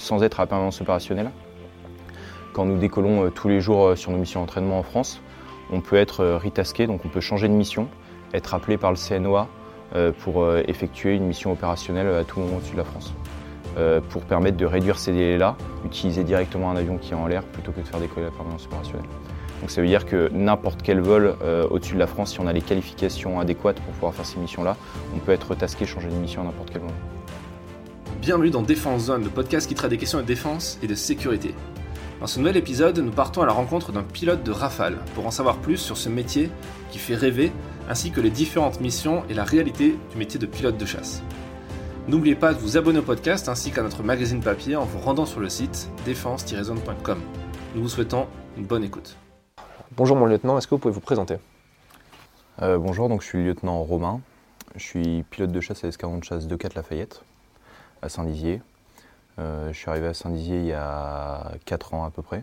sans 0.00 0.22
être 0.22 0.40
à 0.40 0.46
permanence 0.46 0.80
opérationnelle. 0.80 1.30
Quand 2.52 2.64
nous 2.64 2.78
décollons 2.78 3.30
tous 3.30 3.48
les 3.48 3.60
jours 3.60 3.96
sur 3.96 4.10
nos 4.10 4.18
missions 4.18 4.40
d'entraînement 4.40 4.78
en 4.78 4.82
France, 4.82 5.20
on 5.72 5.80
peut 5.80 5.96
être 5.96 6.24
retasqué, 6.42 6.88
donc 6.88 7.04
on 7.04 7.08
peut 7.08 7.20
changer 7.20 7.46
de 7.46 7.52
mission, 7.52 7.88
être 8.34 8.54
appelé 8.54 8.76
par 8.76 8.90
le 8.90 8.96
CNOA 8.96 9.46
pour 10.18 10.52
effectuer 10.66 11.14
une 11.14 11.26
mission 11.26 11.52
opérationnelle 11.52 12.08
à 12.08 12.24
tout 12.24 12.40
moment 12.40 12.56
au-dessus 12.56 12.72
de 12.72 12.78
la 12.78 12.84
France. 12.84 13.14
pour 14.08 14.22
permettre 14.22 14.56
de 14.56 14.66
réduire 14.66 14.98
ces 14.98 15.12
délais-là, 15.12 15.56
utiliser 15.84 16.24
directement 16.24 16.72
un 16.72 16.76
avion 16.76 16.98
qui 16.98 17.12
est 17.12 17.16
en 17.16 17.28
l'air 17.28 17.44
plutôt 17.44 17.70
que 17.70 17.80
de 17.80 17.86
faire 17.86 18.00
décoller 18.00 18.26
la 18.26 18.32
permanence 18.32 18.66
opérationnelle. 18.66 19.06
Donc 19.60 19.70
ça 19.70 19.82
veut 19.82 19.86
dire 19.86 20.06
que 20.06 20.30
n'importe 20.32 20.80
quel 20.82 21.00
vol 21.00 21.36
euh, 21.42 21.66
au-dessus 21.68 21.94
de 21.94 21.98
la 21.98 22.06
France, 22.06 22.32
si 22.32 22.40
on 22.40 22.46
a 22.46 22.52
les 22.52 22.62
qualifications 22.62 23.40
adéquates 23.40 23.80
pour 23.80 23.92
pouvoir 23.94 24.14
faire 24.14 24.24
ces 24.24 24.38
missions-là, 24.38 24.76
on 25.14 25.18
peut 25.18 25.32
être 25.32 25.54
tasqué, 25.54 25.84
changer 25.86 26.08
de 26.08 26.14
mission 26.14 26.42
à 26.42 26.44
n'importe 26.44 26.70
quel 26.70 26.82
moment. 26.82 27.19
Bienvenue 28.20 28.50
dans 28.50 28.60
Défense 28.60 29.04
Zone, 29.04 29.24
le 29.24 29.30
podcast 29.30 29.66
qui 29.66 29.74
traite 29.74 29.88
des 29.88 29.96
questions 29.96 30.18
de 30.18 30.24
défense 30.24 30.78
et 30.82 30.86
de 30.86 30.94
sécurité. 30.94 31.54
Dans 32.20 32.26
ce 32.26 32.38
nouvel 32.38 32.58
épisode, 32.58 32.98
nous 32.98 33.10
partons 33.10 33.40
à 33.40 33.46
la 33.46 33.52
rencontre 33.54 33.92
d'un 33.92 34.02
pilote 34.02 34.42
de 34.42 34.50
Rafale 34.50 34.98
pour 35.14 35.26
en 35.26 35.30
savoir 35.30 35.56
plus 35.56 35.78
sur 35.78 35.96
ce 35.96 36.10
métier 36.10 36.50
qui 36.90 36.98
fait 36.98 37.14
rêver, 37.14 37.50
ainsi 37.88 38.10
que 38.10 38.20
les 38.20 38.28
différentes 38.28 38.82
missions 38.82 39.22
et 39.30 39.34
la 39.34 39.44
réalité 39.44 39.96
du 40.10 40.18
métier 40.18 40.38
de 40.38 40.44
pilote 40.44 40.76
de 40.76 40.84
chasse. 40.84 41.22
N'oubliez 42.08 42.34
pas 42.34 42.52
de 42.52 42.58
vous 42.58 42.76
abonner 42.76 42.98
au 42.98 43.02
podcast 43.02 43.48
ainsi 43.48 43.70
qu'à 43.70 43.82
notre 43.82 44.02
magazine 44.02 44.42
papier 44.42 44.76
en 44.76 44.84
vous 44.84 44.98
rendant 44.98 45.24
sur 45.24 45.40
le 45.40 45.48
site 45.48 45.88
défense-zone.com. 46.04 47.18
Nous 47.74 47.82
vous 47.82 47.88
souhaitons 47.88 48.26
une 48.58 48.66
bonne 48.66 48.84
écoute. 48.84 49.16
Bonjour 49.96 50.18
mon 50.18 50.26
lieutenant, 50.26 50.58
est-ce 50.58 50.66
que 50.66 50.74
vous 50.74 50.78
pouvez 50.78 50.92
vous 50.92 51.00
présenter? 51.00 51.36
Euh, 52.60 52.76
Bonjour, 52.76 53.08
donc 53.08 53.22
je 53.22 53.28
suis 53.28 53.38
le 53.38 53.44
lieutenant 53.44 53.82
Romain. 53.82 54.20
Je 54.76 54.84
suis 54.84 55.22
pilote 55.30 55.52
de 55.52 55.60
chasse 55.62 55.84
à 55.84 55.86
l'escadron 55.86 56.18
de 56.18 56.24
chasse 56.24 56.46
de 56.46 56.54
4 56.54 56.74
Lafayette, 56.74 57.22
à 58.02 58.08
Saint-Dizier. 58.08 58.60
Euh, 59.38 59.72
je 59.72 59.78
suis 59.78 59.90
arrivé 59.90 60.06
à 60.06 60.14
Saint-Dizier 60.14 60.58
il 60.58 60.66
y 60.66 60.72
a 60.72 61.52
4 61.64 61.94
ans 61.94 62.04
à 62.04 62.10
peu 62.10 62.22
près. 62.22 62.42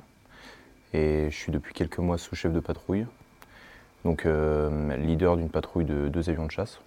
Et 0.94 1.28
je 1.30 1.36
suis 1.36 1.52
depuis 1.52 1.74
quelques 1.74 2.00
mois 2.00 2.18
sous-chef 2.18 2.54
de 2.54 2.60
patrouille. 2.60 3.06
Donc 4.06 4.26
euh, 4.26 4.96
leader 4.98 5.38
d'une 5.38 5.50
patrouille 5.50 5.86
de 5.86 6.08
deux 6.08 6.30
avions 6.30 6.46
de 6.46 6.52
chasse. 6.52 6.80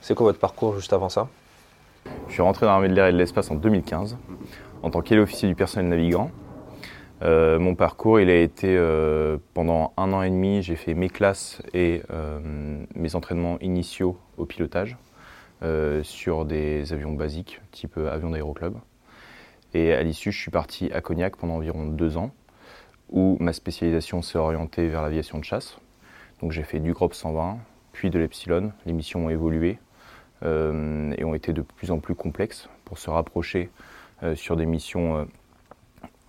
C'est 0.00 0.14
quoi 0.14 0.24
votre 0.24 0.38
parcours 0.40 0.74
juste 0.74 0.92
avant 0.92 1.08
ça? 1.08 1.28
Je 2.28 2.32
suis 2.32 2.42
rentré 2.42 2.66
dans 2.66 2.72
l'armée 2.72 2.88
de 2.88 2.94
l'air 2.94 3.06
et 3.06 3.12
de 3.12 3.18
l'espace 3.18 3.50
en 3.50 3.54
2015 3.54 4.16
en 4.82 4.90
tant 4.90 5.02
qu'officier 5.02 5.48
du 5.48 5.54
personnel 5.54 5.88
navigant. 5.88 6.30
Euh, 7.22 7.58
mon 7.58 7.74
parcours, 7.74 8.18
il 8.18 8.30
a 8.30 8.40
été 8.40 8.74
euh, 8.76 9.36
pendant 9.52 9.92
un 9.98 10.12
an 10.12 10.22
et 10.22 10.30
demi, 10.30 10.62
j'ai 10.62 10.76
fait 10.76 10.94
mes 10.94 11.10
classes 11.10 11.60
et 11.74 12.02
euh, 12.10 12.38
mes 12.94 13.14
entraînements 13.14 13.58
initiaux 13.60 14.16
au 14.38 14.46
pilotage 14.46 14.96
sur 16.02 16.44
des 16.44 16.92
avions 16.92 17.12
basiques, 17.12 17.60
type 17.70 17.98
avion 17.98 18.30
d'aéroclub. 18.30 18.74
Et 19.74 19.92
à 19.92 20.02
l'issue, 20.02 20.32
je 20.32 20.40
suis 20.40 20.50
parti 20.50 20.90
à 20.92 21.00
Cognac 21.00 21.36
pendant 21.36 21.54
environ 21.54 21.86
deux 21.86 22.16
ans, 22.16 22.32
où 23.10 23.36
ma 23.40 23.52
spécialisation 23.52 24.22
s'est 24.22 24.38
orientée 24.38 24.88
vers 24.88 25.02
l'aviation 25.02 25.38
de 25.38 25.44
chasse. 25.44 25.78
Donc 26.40 26.52
j'ai 26.52 26.62
fait 26.62 26.80
du 26.80 26.92
GROP 26.92 27.14
120, 27.14 27.58
puis 27.92 28.10
de 28.10 28.18
l'Epsilon. 28.18 28.72
Les 28.86 28.92
missions 28.92 29.26
ont 29.26 29.30
évolué 29.30 29.78
et 30.42 31.24
ont 31.24 31.34
été 31.34 31.52
de 31.52 31.60
plus 31.60 31.90
en 31.90 31.98
plus 31.98 32.14
complexes 32.14 32.68
pour 32.84 32.98
se 32.98 33.10
rapprocher 33.10 33.68
sur 34.34 34.56
des 34.56 34.66
missions 34.66 35.28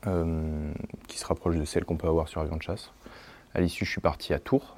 euh, 0.08 0.74
qui 1.08 1.20
se 1.20 1.26
rapproche 1.28 1.58
de 1.58 1.66
celle 1.66 1.86
qu'on 1.86 1.96
peut 1.96 2.08
avoir 2.08 2.28
sur 2.28 2.42
avion 2.42 2.56
de 2.56 2.62
chasse. 2.64 2.92
À 3.54 3.62
l'issue, 3.62 3.86
je 3.86 3.92
suis 3.92 4.02
parti 4.02 4.34
à 4.34 4.40
Tours, 4.40 4.78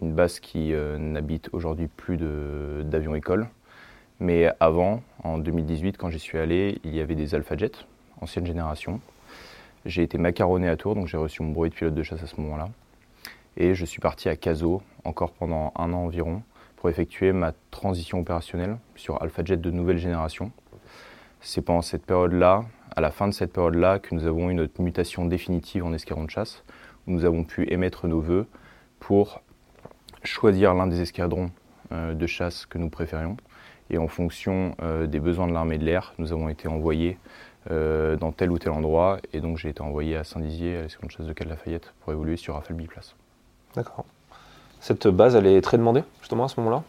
une 0.00 0.14
base 0.14 0.40
qui 0.40 0.72
euh, 0.72 0.96
n'habite 0.96 1.50
aujourd'hui 1.52 1.88
plus 1.88 2.16
d'avions 2.16 3.14
école. 3.14 3.48
Mais 4.20 4.52
avant, 4.60 5.02
en 5.24 5.38
2018, 5.38 5.96
quand 5.96 6.10
j'y 6.10 6.18
suis 6.18 6.36
allé, 6.36 6.78
il 6.84 6.94
y 6.94 7.00
avait 7.00 7.14
des 7.14 7.34
Alpha 7.34 7.56
Jet, 7.56 7.86
ancienne 8.20 8.44
génération. 8.44 9.00
J'ai 9.86 10.02
été 10.02 10.18
macaronné 10.18 10.68
à 10.68 10.76
Tours, 10.76 10.94
donc 10.94 11.06
j'ai 11.06 11.16
reçu 11.16 11.42
mon 11.42 11.52
bruit 11.52 11.70
de 11.70 11.74
pilote 11.74 11.94
de 11.94 12.02
chasse 12.02 12.22
à 12.22 12.26
ce 12.26 12.38
moment-là. 12.38 12.68
Et 13.56 13.74
je 13.74 13.84
suis 13.86 13.98
parti 14.00 14.28
à 14.28 14.36
Caso, 14.36 14.82
encore 15.04 15.32
pendant 15.32 15.72
un 15.74 15.94
an 15.94 16.04
environ, 16.04 16.42
pour 16.76 16.90
effectuer 16.90 17.32
ma 17.32 17.52
transition 17.70 18.20
opérationnelle 18.20 18.76
sur 18.94 19.22
Alpha 19.22 19.42
Jet 19.42 19.56
de 19.56 19.70
nouvelle 19.70 19.96
génération. 19.96 20.52
C'est 21.40 21.62
pendant 21.62 21.80
cette 21.80 22.04
période-là 22.04 22.66
à 22.94 23.00
la 23.00 23.10
fin 23.10 23.26
de 23.26 23.32
cette 23.32 23.54
période-là 23.54 24.00
que 24.00 24.14
nous 24.14 24.26
avons 24.26 24.50
eu 24.50 24.54
notre 24.54 24.82
mutation 24.82 25.24
définitive 25.24 25.82
en 25.84 25.94
escadron 25.94 26.24
de 26.24 26.30
chasse, 26.30 26.62
où 27.06 27.12
nous 27.12 27.24
avons 27.24 27.44
pu 27.44 27.66
émettre 27.72 28.06
nos 28.06 28.20
voeux 28.20 28.46
pour 28.98 29.40
choisir 30.24 30.74
l'un 30.74 30.86
des 30.86 31.00
escadrons 31.00 31.50
euh, 31.92 32.12
de 32.12 32.26
chasse 32.26 32.66
que 32.66 32.76
nous 32.76 32.90
préférions. 32.90 33.38
Et 33.90 33.98
en 33.98 34.08
fonction 34.08 34.74
euh, 34.82 35.06
des 35.06 35.20
besoins 35.20 35.46
de 35.46 35.52
l'armée 35.52 35.78
de 35.78 35.84
l'air, 35.84 36.14
nous 36.18 36.32
avons 36.32 36.48
été 36.48 36.68
envoyés 36.68 37.18
euh, 37.70 38.16
dans 38.16 38.32
tel 38.32 38.50
ou 38.50 38.58
tel 38.58 38.72
endroit. 38.72 39.18
Et 39.32 39.40
donc 39.40 39.58
j'ai 39.58 39.68
été 39.68 39.82
envoyé 39.82 40.16
à 40.16 40.24
Saint-Dizier, 40.24 40.76
à 40.76 40.82
l'escadron 40.82 41.08
de 41.08 41.12
chasse 41.12 41.26
de 41.26 41.32
Cal 41.32 41.48
Lafayette, 41.48 41.92
pour 42.00 42.12
évoluer 42.12 42.36
sur 42.36 42.54
Rafale 42.54 42.76
Biplace. 42.76 43.16
D'accord. 43.74 44.04
Cette 44.80 45.08
base, 45.08 45.36
elle 45.36 45.46
est 45.46 45.60
très 45.60 45.76
demandée, 45.76 46.02
justement, 46.20 46.44
à 46.44 46.48
ce 46.48 46.58
moment-là? 46.60 46.82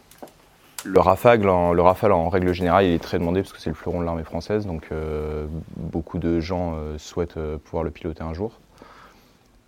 Le 0.84 0.98
Rafale, 0.98 1.48
en, 1.48 1.72
le 1.72 1.82
Rafale, 1.82 2.12
en 2.12 2.28
règle 2.28 2.52
générale, 2.52 2.86
il 2.86 2.94
est 2.94 3.02
très 3.02 3.18
demandé 3.18 3.42
parce 3.42 3.52
que 3.52 3.60
c'est 3.60 3.70
le 3.70 3.76
fleuron 3.76 4.00
de 4.00 4.04
l'armée 4.04 4.24
française, 4.24 4.66
donc 4.66 4.88
euh, 4.90 5.46
beaucoup 5.76 6.18
de 6.18 6.40
gens 6.40 6.74
euh, 6.74 6.98
souhaitent 6.98 7.36
euh, 7.36 7.58
pouvoir 7.58 7.84
le 7.84 7.90
piloter 7.90 8.22
un 8.22 8.34
jour. 8.34 8.58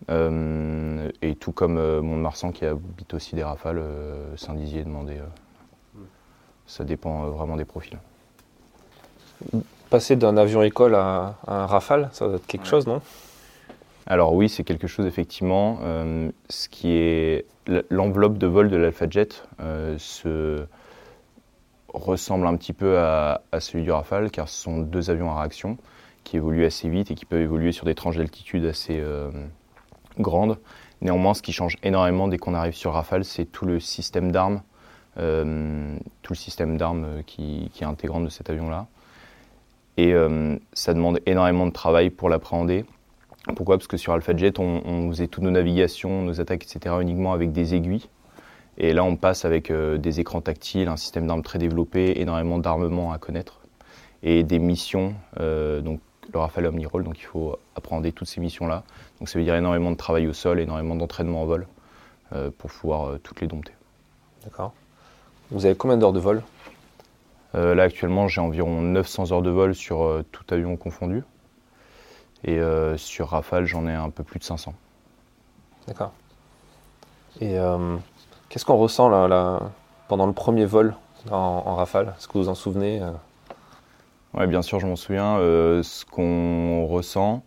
et 0.09 1.35
tout 1.37 1.53
comme 1.53 1.77
Mont-de-Marsan 2.01 2.51
qui 2.51 2.65
habite 2.67 3.15
aussi 3.15 3.37
des 3.37 3.45
Rafales, 3.45 3.83
Saint-Dizier 4.37 4.81
est 4.81 4.85
demandé. 4.85 5.19
Ça 6.67 6.85
dépend 6.85 7.27
vraiment 7.27 7.57
des 7.57 7.65
profils. 7.65 7.99
Passer 9.91 10.17
d'un 10.17 10.37
avion 10.37 10.63
école 10.63 10.95
à, 10.95 11.37
un 11.47 11.67
Rafale, 11.67 12.09
ça 12.13 12.27
doit 12.27 12.37
être 12.37 12.47
quelque 12.47 12.67
chose, 12.67 12.87
non? 12.87 13.01
Alors 14.07 14.35
oui, 14.35 14.49
c'est 14.49 14.65
quelque 14.65 14.87
chose 14.87 15.07
effectivement. 15.07 15.79
ce 16.49 16.69
qui 16.69 16.93
est 16.93 17.47
l'enveloppe 17.91 18.37
de 18.37 18.47
vol 18.47 18.69
de 18.69 18.77
l'Alpha 18.77 19.07
Jet 19.09 19.45
se 19.97 20.67
ressemble 21.95 22.47
un 22.47 22.57
petit 22.57 22.73
peu 22.73 22.99
à, 22.99 23.41
celui 23.61 23.85
du 23.85 23.93
Rafale, 23.93 24.31
car 24.31 24.49
ce 24.49 24.61
sont 24.61 24.79
deux 24.79 25.11
avions 25.11 25.31
à 25.31 25.41
réaction 25.41 25.79
qui 26.25 26.37
évoluent 26.37 26.65
assez 26.65 26.89
vite 26.89 27.11
et 27.11 27.15
qui 27.15 27.25
peuvent 27.25 27.41
évoluer 27.41 27.73
sur 27.73 27.85
des 27.85 27.95
tranches 27.95 28.17
d'altitude 28.17 28.65
assez 28.65 28.99
euh, 28.99 29.31
grandes. 30.19 30.59
Néanmoins, 31.03 31.35
ce 31.35 31.43
qui 31.43 31.53
change 31.53 31.77
énormément 31.83 32.29
dès 32.29 32.39
qu'on 32.39 32.55
arrive 32.55 32.75
sur 32.75 32.93
Rafale, 32.95 33.25
c'est 33.25 33.45
tout 33.45 33.67
le 33.67 33.79
système 33.79 34.33
d'armes, 34.33 34.57
euh, 34.57 34.61
tout 35.17 36.33
le 36.33 36.37
système 36.37 36.77
d'armes 36.77 37.05
euh, 37.05 37.23
qui, 37.23 37.71
est 37.81 37.85
intégrant 37.85 38.21
de 38.21 38.29
cet 38.29 38.51
avion-là. 38.51 38.87
Et 39.97 40.13
ça 40.73 40.93
demande 40.93 41.21
énormément 41.25 41.67
de 41.67 41.71
travail 41.71 42.11
pour 42.11 42.29
l'appréhender. 42.29 42.85
Pourquoi? 43.55 43.77
Parce 43.77 43.87
que 43.87 43.97
sur 43.97 44.13
Alpha 44.13 44.37
Jet, 44.37 44.59
on, 44.59 45.09
faisait 45.11 45.29
toutes 45.29 45.45
nos 45.45 45.53
navigations, 45.53 46.23
nos 46.23 46.41
attaques, 46.41 46.65
etc., 46.65 46.97
uniquement 47.01 47.33
avec 47.33 47.53
des 47.53 47.77
aiguilles. 47.77 48.09
Et 48.77 48.93
là, 48.93 49.05
on 49.05 49.17
passe 49.17 49.45
avec 49.45 49.71
euh, 49.71 49.99
des 49.99 50.21
écrans 50.21 50.41
tactiles, 50.41 50.89
un 50.89 50.97
système 50.97 51.27
d'armes 51.27 51.43
très 51.43 51.59
développé, 51.59 52.21
énormément 52.21 52.59
d'armement 52.59 53.13
à 53.13 53.19
connaître 53.19 53.61
et 54.23 54.43
des 54.43 54.59
missions. 54.59 55.15
Euh, 55.39 55.81
donc, 55.81 56.01
le 56.33 56.39
Rafale 56.41 56.67
Omnirole, 56.67 57.05
donc 57.05 57.19
il 57.19 57.25
faut 57.25 57.57
apprendre 57.77 58.09
toutes 58.11 58.27
ces 58.27 58.41
missions-là. 58.41 58.83
Donc, 59.21 59.29
ça 59.29 59.39
veut 59.39 59.45
dire 59.45 59.55
énormément 59.55 59.91
de 59.91 59.97
travail 59.97 60.27
au 60.27 60.33
sol, 60.33 60.59
énormément 60.59 60.97
d'entraînement 60.97 61.43
en 61.43 61.47
vol 61.47 61.69
euh, 62.33 62.51
pour 62.57 62.71
pouvoir 62.71 63.19
toutes 63.23 63.41
les 63.41 63.47
dompter. 63.47 63.75
D'accord. 64.43 64.75
Vous 65.51 65.67
avez 65.67 65.75
combien 65.75 65.97
d'heures 65.97 66.13
de 66.13 66.21
vol 66.21 66.43
Là, 67.55 67.85
actuellement, 67.85 68.27
j'ai 68.27 68.41
environ 68.41 68.81
900 68.81 69.31
heures 69.31 69.43
de 69.43 69.51
vol 69.51 69.77
sur 69.77 70.25
tout 70.33 70.43
avion 70.51 70.77
confondu. 70.77 71.23
Et 72.43 72.59
sur 72.97 73.29
Rafale, 73.29 73.65
j'en 73.65 73.87
ai 73.87 73.93
un 73.93 74.11
peu 74.11 74.25
plus 74.25 74.41
de 74.41 74.45
500. 74.45 74.75
D'accord. 75.87 76.13
Et 77.41 77.57
Qu'est-ce 78.55 78.65
qu'on 78.65 78.77
ressent 78.77 79.09
là, 79.09 79.61
pendant 80.07 80.29
le 80.29 80.33
premier 80.33 80.65
vol 80.65 80.95
en, 81.29 81.75
rafale? 81.75 82.15
Est-ce 82.17 82.29
que 82.29 82.35
vous 82.35 82.45
vous 82.45 82.49
en 82.49 82.55
souvenez 82.55 83.03
euh? 83.03 83.11
Oui, 84.35 84.47
bien 84.47 84.63
sûr, 84.63 84.79
je 84.79 84.87
m'en 84.87 84.95
souviens. 84.95 85.39
Euh, 85.39 85.83
ce 85.83 86.05
qu'on 86.05 86.87
ressent, 86.87 87.43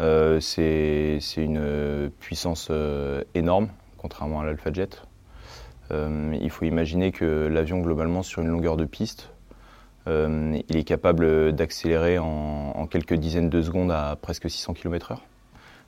euh, 0.00 0.38
c'est 0.38 1.18
une 1.36 2.08
puissance 2.20 2.70
énorme, 3.34 3.66
contrairement 3.98 4.42
à 4.42 4.44
l'Alpha 4.44 4.72
Jet. 4.72 5.02
Il 5.90 6.50
faut 6.50 6.64
imaginer 6.64 7.12
que 7.12 7.46
l'avion, 7.46 7.80
globalement, 7.80 8.22
sur 8.22 8.42
une 8.42 8.48
longueur 8.48 8.76
de 8.76 8.84
piste, 8.84 9.30
il 10.06 10.76
est 10.76 10.84
capable 10.84 11.52
d'accélérer 11.52 12.18
en, 12.18 12.86
quelques 12.90 13.14
dizaines 13.14 13.50
de 13.50 13.62
secondes 13.62 13.90
à 13.90 14.16
presque 14.20 14.50
600 14.50 14.74
km/h. 14.74 15.18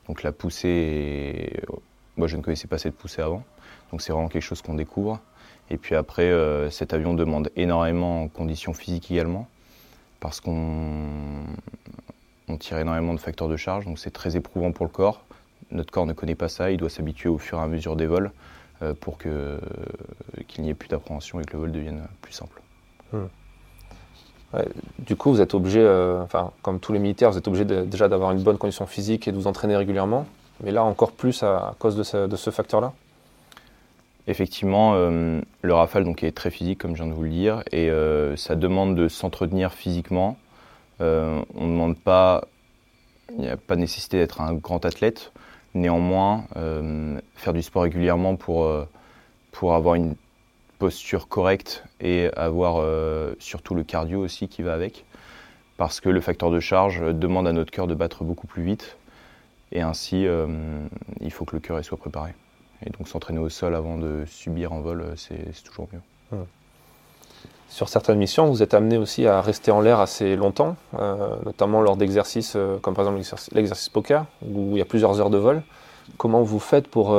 Donc 0.08 0.22
la 0.22 0.32
poussée, 0.32 1.52
moi 2.16 2.28
je 2.28 2.36
ne 2.36 2.42
connaissais 2.42 2.68
pas 2.68 2.78
cette 2.78 2.94
poussée 2.94 3.22
avant. 3.22 3.42
Donc 3.90 4.02
c'est 4.02 4.12
vraiment 4.12 4.28
quelque 4.28 4.42
chose 4.42 4.62
qu'on 4.62 4.74
découvre. 4.74 5.20
Et 5.70 5.78
puis 5.78 5.94
après, 5.94 6.30
euh, 6.30 6.70
cet 6.70 6.94
avion 6.94 7.14
demande 7.14 7.50
énormément 7.56 8.22
en 8.22 8.28
conditions 8.28 8.72
physiques 8.72 9.10
également, 9.10 9.48
parce 10.20 10.40
qu'on 10.40 11.44
tire 12.60 12.78
énormément 12.78 13.14
de 13.14 13.20
facteurs 13.20 13.48
de 13.48 13.56
charge, 13.56 13.84
donc 13.84 13.98
c'est 13.98 14.12
très 14.12 14.36
éprouvant 14.36 14.72
pour 14.72 14.86
le 14.86 14.92
corps. 14.92 15.24
Notre 15.72 15.92
corps 15.92 16.06
ne 16.06 16.12
connaît 16.12 16.36
pas 16.36 16.48
ça, 16.48 16.70
il 16.70 16.76
doit 16.76 16.88
s'habituer 16.88 17.28
au 17.28 17.38
fur 17.38 17.58
et 17.58 17.62
à 17.62 17.66
mesure 17.66 17.96
des 17.96 18.06
vols 18.06 18.30
euh, 18.82 18.92
pour 18.92 19.16
qu'il 19.16 19.32
n'y 20.58 20.68
ait 20.68 20.74
plus 20.74 20.88
d'appréhension 20.88 21.40
et 21.40 21.44
que 21.44 21.54
le 21.54 21.60
vol 21.60 21.72
devienne 21.72 22.02
plus 22.20 22.32
simple. 22.32 22.60
Hmm. 23.12 23.26
du 24.98 25.16
coup, 25.16 25.30
vous 25.30 25.40
êtes 25.40 25.54
obligé, 25.54 25.80
euh, 25.80 26.22
enfin, 26.22 26.50
comme 26.62 26.80
tous 26.80 26.92
les 26.92 26.98
militaires, 26.98 27.30
vous 27.30 27.38
êtes 27.38 27.48
obligé 27.48 27.64
déjà 27.64 28.08
d'avoir 28.08 28.32
une 28.32 28.42
bonne 28.42 28.58
condition 28.58 28.86
physique 28.86 29.28
et 29.28 29.32
de 29.32 29.36
vous 29.36 29.46
entraîner 29.46 29.76
régulièrement. 29.76 30.26
Mais 30.62 30.72
là, 30.72 30.84
encore 30.84 31.12
plus 31.12 31.42
à, 31.42 31.74
cause 31.78 31.96
de 31.96 32.02
ce, 32.36 32.50
facteur-là 32.50 32.92
Effectivement, 34.26 34.92
euh, 34.94 35.40
le 35.62 35.74
Rafale 35.74 36.04
donc, 36.04 36.22
est 36.22 36.32
très 36.32 36.50
physique, 36.50 36.78
comme 36.80 36.96
je 36.96 37.02
viens 37.02 37.10
de 37.10 37.16
vous 37.16 37.22
le 37.22 37.30
dire, 37.30 37.62
et 37.72 37.90
euh, 37.90 38.36
ça 38.36 38.56
demande 38.56 38.94
de 38.94 39.08
s'entretenir 39.08 39.72
physiquement. 39.72 40.36
on 41.00 41.04
ne 41.04 41.60
demande 41.60 41.98
pas, 41.98 42.44
il 43.30 43.38
n'y 43.38 43.48
a 43.48 43.56
pas 43.56 43.76
nécessité 43.76 44.18
d'être 44.18 44.40
un 44.42 44.52
grand 44.52 44.84
athlète. 44.84 45.32
Néanmoins, 45.76 46.44
faire 47.34 47.52
du 47.52 47.62
sport 47.62 47.82
régulièrement 47.82 48.36
pour, 48.36 48.68
pour 49.52 49.74
avoir 49.74 49.94
une 49.94 50.16
posture 50.78 51.28
correcte 51.28 51.84
et 52.00 52.28
avoir 52.36 52.76
euh, 52.78 53.34
surtout 53.38 53.74
le 53.74 53.84
cardio 53.84 54.20
aussi 54.20 54.48
qui 54.48 54.62
va 54.62 54.74
avec. 54.74 55.04
Parce 55.76 56.00
que 56.00 56.08
le 56.08 56.20
facteur 56.20 56.50
de 56.50 56.60
charge 56.60 57.00
demande 57.14 57.46
à 57.46 57.52
notre 57.52 57.70
cœur 57.70 57.86
de 57.86 57.94
battre 57.94 58.24
beaucoup 58.24 58.46
plus 58.46 58.62
vite. 58.62 58.96
Et 59.72 59.82
ainsi, 59.82 60.26
euh, 60.26 60.46
il 61.20 61.32
faut 61.32 61.44
que 61.44 61.56
le 61.56 61.60
cœur 61.60 61.84
soit 61.84 61.98
préparé. 61.98 62.34
Et 62.84 62.90
donc 62.90 63.08
s'entraîner 63.08 63.38
au 63.38 63.48
sol 63.48 63.74
avant 63.74 63.98
de 63.98 64.24
subir 64.26 64.72
en 64.72 64.80
vol, 64.80 65.14
c'est 65.16 65.52
toujours 65.64 65.88
mieux. 65.92 66.38
Sur 67.68 67.88
certaines 67.88 68.18
missions, 68.18 68.46
vous 68.46 68.62
êtes 68.62 68.74
amené 68.74 68.96
aussi 68.96 69.26
à 69.26 69.40
rester 69.40 69.70
en 69.70 69.80
l'air 69.80 70.00
assez 70.00 70.36
longtemps, 70.36 70.76
euh, 70.98 71.36
notamment 71.44 71.82
lors 71.82 71.96
d'exercices 71.96 72.56
comme 72.80 72.94
par 72.94 73.06
exemple 73.06 73.38
l'exercice 73.52 73.88
poker, 73.88 74.24
où 74.42 74.70
il 74.72 74.78
y 74.78 74.82
a 74.82 74.86
plusieurs 74.86 75.20
heures 75.20 75.30
de 75.30 75.38
vol. 75.38 75.62
Comment 76.16 76.42
vous 76.42 76.60
faites 76.60 76.88
pour 76.88 77.14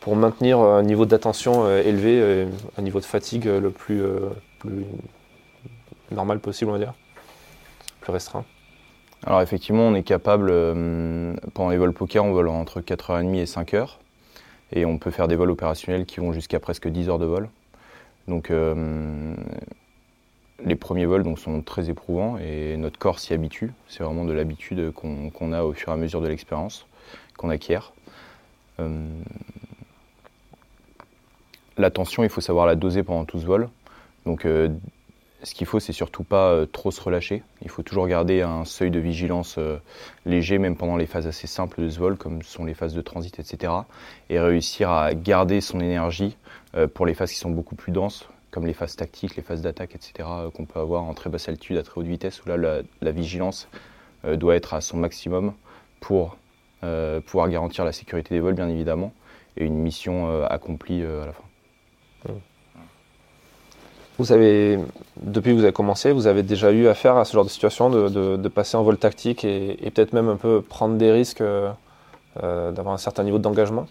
pour 0.00 0.16
maintenir 0.16 0.58
un 0.58 0.82
niveau 0.82 1.06
d'attention 1.06 1.64
euh, 1.66 1.82
élevé, 1.82 2.20
euh, 2.20 2.46
un 2.78 2.82
niveau 2.82 3.00
de 3.00 3.04
fatigue 3.04 3.46
euh, 3.46 3.60
le 3.60 3.70
plus, 3.70 4.02
normal 6.10 6.40
possible, 6.40 6.70
on 6.70 6.74
va 6.74 6.78
dire, 6.78 6.94
plus 8.00 8.12
restreint. 8.12 8.44
Alors 9.24 9.42
effectivement, 9.42 9.82
on 9.82 9.94
est 9.94 10.02
capable, 10.02 10.48
pendant 11.54 11.70
les 11.70 11.76
vols 11.76 11.92
poker, 11.92 12.24
on 12.24 12.32
vole 12.32 12.48
entre 12.48 12.80
4h30 12.80 13.34
et 13.36 13.44
5h, 13.44 13.96
et 14.72 14.84
on 14.86 14.98
peut 14.98 15.10
faire 15.10 15.28
des 15.28 15.36
vols 15.36 15.50
opérationnels 15.50 16.06
qui 16.06 16.20
vont 16.20 16.32
jusqu'à 16.32 16.58
presque 16.58 16.88
10 16.88 17.10
heures 17.10 17.18
de 17.18 17.26
vol. 17.26 17.48
Donc 18.30 18.50
les 20.64 20.76
premiers 20.76 21.04
vols 21.04 21.22
donc, 21.22 21.38
sont 21.38 21.60
très 21.60 21.90
éprouvants 21.90 22.38
et 22.38 22.76
notre 22.76 22.98
corps 22.98 23.18
s'y 23.18 23.34
habitue. 23.34 23.72
C'est 23.88 24.02
vraiment 24.02 24.24
de 24.24 24.32
l'habitude 24.32 24.92
qu'on 24.92 25.52
a 25.52 25.64
au 25.64 25.74
fur 25.74 25.90
et 25.90 25.92
à 25.92 25.96
mesure 25.96 26.22
de 26.22 26.28
l'expérience 26.28 26.86
qu'on 27.36 27.50
acquiert. 27.50 27.92
L'attention, 31.80 32.22
il 32.24 32.28
faut 32.28 32.40
savoir 32.42 32.66
la 32.66 32.74
doser 32.74 33.02
pendant 33.02 33.24
tout 33.24 33.40
ce 33.40 33.46
vol. 33.46 33.68
Donc, 34.26 34.44
euh, 34.44 34.68
ce 35.42 35.54
qu'il 35.54 35.66
faut, 35.66 35.80
c'est 35.80 35.92
surtout 35.92 36.22
pas 36.22 36.50
euh, 36.50 36.66
trop 36.66 36.90
se 36.90 37.00
relâcher. 37.00 37.42
Il 37.62 37.70
faut 37.70 37.82
toujours 37.82 38.06
garder 38.06 38.42
un 38.42 38.64
seuil 38.64 38.90
de 38.90 38.98
vigilance 38.98 39.56
euh, 39.58 39.78
léger, 40.26 40.58
même 40.58 40.76
pendant 40.76 40.96
les 40.96 41.06
phases 41.06 41.26
assez 41.26 41.46
simples 41.46 41.82
de 41.82 41.88
ce 41.88 41.98
vol, 41.98 42.16
comme 42.16 42.42
sont 42.42 42.64
les 42.64 42.74
phases 42.74 42.94
de 42.94 43.00
transit, 43.00 43.38
etc. 43.38 43.72
Et 44.28 44.38
réussir 44.38 44.90
à 44.90 45.14
garder 45.14 45.60
son 45.60 45.80
énergie 45.80 46.36
pour 46.94 47.04
les 47.04 47.14
phases 47.14 47.32
qui 47.32 47.38
sont 47.38 47.50
beaucoup 47.50 47.74
plus 47.74 47.90
denses, 47.90 48.28
comme 48.52 48.64
les 48.64 48.74
phases 48.74 48.94
tactiques, 48.94 49.34
les 49.34 49.42
phases 49.42 49.60
d'attaque, 49.60 49.96
etc., 49.96 50.28
qu'on 50.54 50.66
peut 50.66 50.78
avoir 50.78 51.02
en 51.02 51.14
très 51.14 51.30
basse 51.30 51.48
altitude, 51.48 51.78
à 51.78 51.82
très 51.82 52.00
haute 52.00 52.06
vitesse, 52.06 52.44
où 52.44 52.48
là, 52.48 52.56
la, 53.00 53.10
vigilance 53.10 53.66
doit 54.22 54.54
être 54.54 54.72
à 54.72 54.80
son 54.80 54.98
maximum 54.98 55.52
pour 55.98 56.36
pouvoir 57.26 57.48
garantir 57.48 57.84
la 57.84 57.90
sécurité 57.90 58.32
des 58.36 58.40
vols, 58.40 58.54
bien 58.54 58.68
évidemment, 58.68 59.12
et 59.56 59.64
une 59.64 59.78
mission 59.78 60.44
accomplie 60.44 61.02
à 61.02 61.26
la 61.26 61.32
fin. 61.32 61.42
Vous 64.20 64.32
avez, 64.32 64.78
depuis 65.22 65.52
que 65.52 65.56
vous 65.56 65.64
avez 65.64 65.72
commencé, 65.72 66.12
vous 66.12 66.26
avez 66.26 66.42
déjà 66.42 66.72
eu 66.72 66.88
affaire 66.88 67.16
à 67.16 67.24
ce 67.24 67.34
genre 67.34 67.44
de 67.44 67.50
situation, 67.50 67.90
de, 67.90 68.48
passer 68.48 68.76
en 68.76 68.82
vol 68.82 68.96
tactique 68.96 69.44
et, 69.44 69.76
peut-être 69.94 70.12
même 70.12 70.28
un 70.28 70.36
peu 70.36 70.62
prendre 70.62 70.96
des 70.96 71.12
risques, 71.12 71.40
euh, 71.40 71.70
euh, 72.42 72.72
d'avoir 72.72 72.94
un 72.94 72.98
certain 72.98 73.22
niveau 73.22 73.38
d'engagement? 73.38 73.86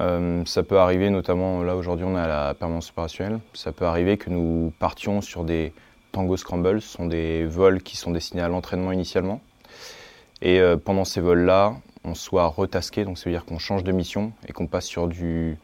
Euh, 0.00 0.42
ça 0.46 0.62
peut 0.62 0.78
arriver, 0.78 1.10
notamment 1.10 1.62
là 1.62 1.76
aujourd'hui 1.76 2.06
on 2.06 2.16
est 2.16 2.20
à 2.20 2.26
la 2.26 2.54
permanence 2.54 2.90
opérationnelle. 2.90 3.40
Ça 3.52 3.72
peut 3.72 3.84
arriver 3.84 4.16
que 4.16 4.30
nous 4.30 4.72
partions 4.78 5.20
sur 5.20 5.44
des 5.44 5.72
Tango 6.12 6.36
Scramble, 6.36 6.80
ce 6.80 6.88
sont 6.88 7.06
des 7.06 7.44
vols 7.44 7.82
qui 7.82 7.96
sont 7.96 8.10
destinés 8.10 8.42
à 8.42 8.48
l'entraînement 8.48 8.92
initialement. 8.92 9.40
Et 10.42 10.60
pendant 10.84 11.04
ces 11.04 11.20
vols-là, 11.20 11.74
on 12.04 12.14
soit 12.14 12.46
retasqué, 12.46 13.04
donc 13.04 13.16
ça 13.16 13.26
veut 13.26 13.30
dire 13.30 13.44
qu'on 13.44 13.58
change 13.58 13.84
de 13.84 13.92
mission 13.92 14.32
et 14.48 14.52
qu'on 14.52 14.66
passe 14.66 14.86
sur 14.86 15.06
du 15.06 15.56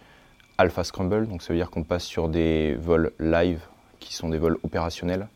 Alpha 0.61 0.83
Scramble, 0.83 1.29
donc 1.29 1.43
ça 1.43 1.53
veut 1.53 1.59
dire 1.59 1.71
qu'on 1.71 1.85
passe 1.85 2.03
sur 2.03 2.29
des 2.29 2.75
vols 2.75 3.13
live 3.21 3.61
qui 4.01 4.13
sont 4.13 4.29
des 4.29 4.39
vols 4.39 4.59
opérationnels 4.65 5.29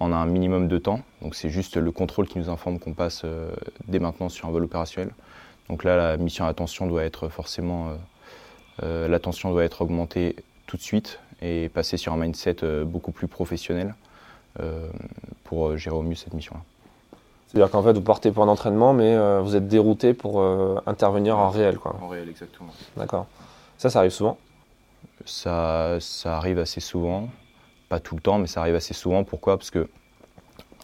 en 0.00 0.10
un 0.10 0.24
minimum 0.24 0.68
de 0.68 0.78
temps. 0.78 1.00
Donc 1.20 1.34
c'est 1.34 1.50
juste 1.50 1.76
le 1.76 1.92
contrôle 1.92 2.26
qui 2.26 2.38
nous 2.38 2.48
informe 2.48 2.78
qu'on 2.78 2.94
passe 2.94 3.22
euh, 3.26 3.50
dès 3.88 3.98
maintenant 3.98 4.30
sur 4.30 4.48
un 4.48 4.50
vol 4.50 4.64
opérationnel. 4.64 5.12
Donc 5.68 5.84
là, 5.84 5.96
la 5.96 6.16
mission 6.16 6.46
attention 6.46 6.86
doit 6.86 7.04
être 7.04 7.28
forcément, 7.28 7.90
euh, 7.90 7.94
euh, 8.84 9.08
l'attention 9.08 9.50
doit 9.50 9.64
être 9.64 9.82
augmentée 9.82 10.34
tout 10.66 10.78
de 10.78 10.82
suite 10.82 11.20
et 11.42 11.68
passer 11.68 11.98
sur 11.98 12.14
un 12.14 12.16
mindset 12.16 12.56
beaucoup 12.86 13.12
plus 13.12 13.28
professionnel 13.28 13.94
pour 15.42 15.76
gérer 15.76 15.96
au 15.96 16.02
mieux 16.02 16.14
cette 16.14 16.32
mission-là. 16.32 16.62
C'est-à-dire 17.48 17.70
qu'en 17.70 17.82
fait, 17.82 17.92
vous 17.92 18.00
partez 18.00 18.30
pour 18.30 18.44
un 18.44 18.48
entraînement, 18.48 18.94
mais 18.94 19.40
vous 19.40 19.56
êtes 19.56 19.68
dérouté 19.68 20.14
pour 20.14 20.42
intervenir 20.86 21.36
en 21.36 21.50
réel. 21.50 21.76
Quoi. 21.76 21.96
En 22.00 22.08
réel, 22.08 22.28
exactement. 22.30 22.70
D'accord. 22.96 23.26
Ça, 23.76 23.90
ça 23.90 23.98
arrive 23.98 24.12
souvent 24.12 24.38
ça, 25.24 25.96
ça 26.00 26.36
arrive 26.36 26.58
assez 26.58 26.80
souvent, 26.80 27.28
pas 27.88 28.00
tout 28.00 28.14
le 28.14 28.20
temps, 28.20 28.38
mais 28.38 28.46
ça 28.46 28.60
arrive 28.60 28.74
assez 28.74 28.94
souvent. 28.94 29.24
Pourquoi? 29.24 29.56
Parce 29.56 29.70
que 29.70 29.88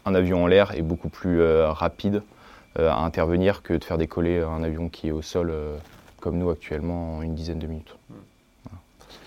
un 0.06 0.14
avion 0.14 0.44
en 0.44 0.46
l'air 0.46 0.72
est 0.72 0.82
beaucoup 0.82 1.08
plus 1.08 1.40
euh, 1.40 1.70
rapide 1.70 2.22
euh, 2.78 2.90
à 2.90 2.98
intervenir 2.98 3.62
que 3.62 3.74
de 3.74 3.84
faire 3.84 3.98
décoller 3.98 4.40
un 4.40 4.62
avion 4.62 4.88
qui 4.88 5.08
est 5.08 5.12
au 5.12 5.22
sol 5.22 5.50
euh, 5.50 5.76
comme 6.20 6.38
nous 6.38 6.50
actuellement 6.50 7.18
en 7.18 7.22
une 7.22 7.34
dizaine 7.34 7.58
de 7.58 7.66
minutes. 7.66 7.96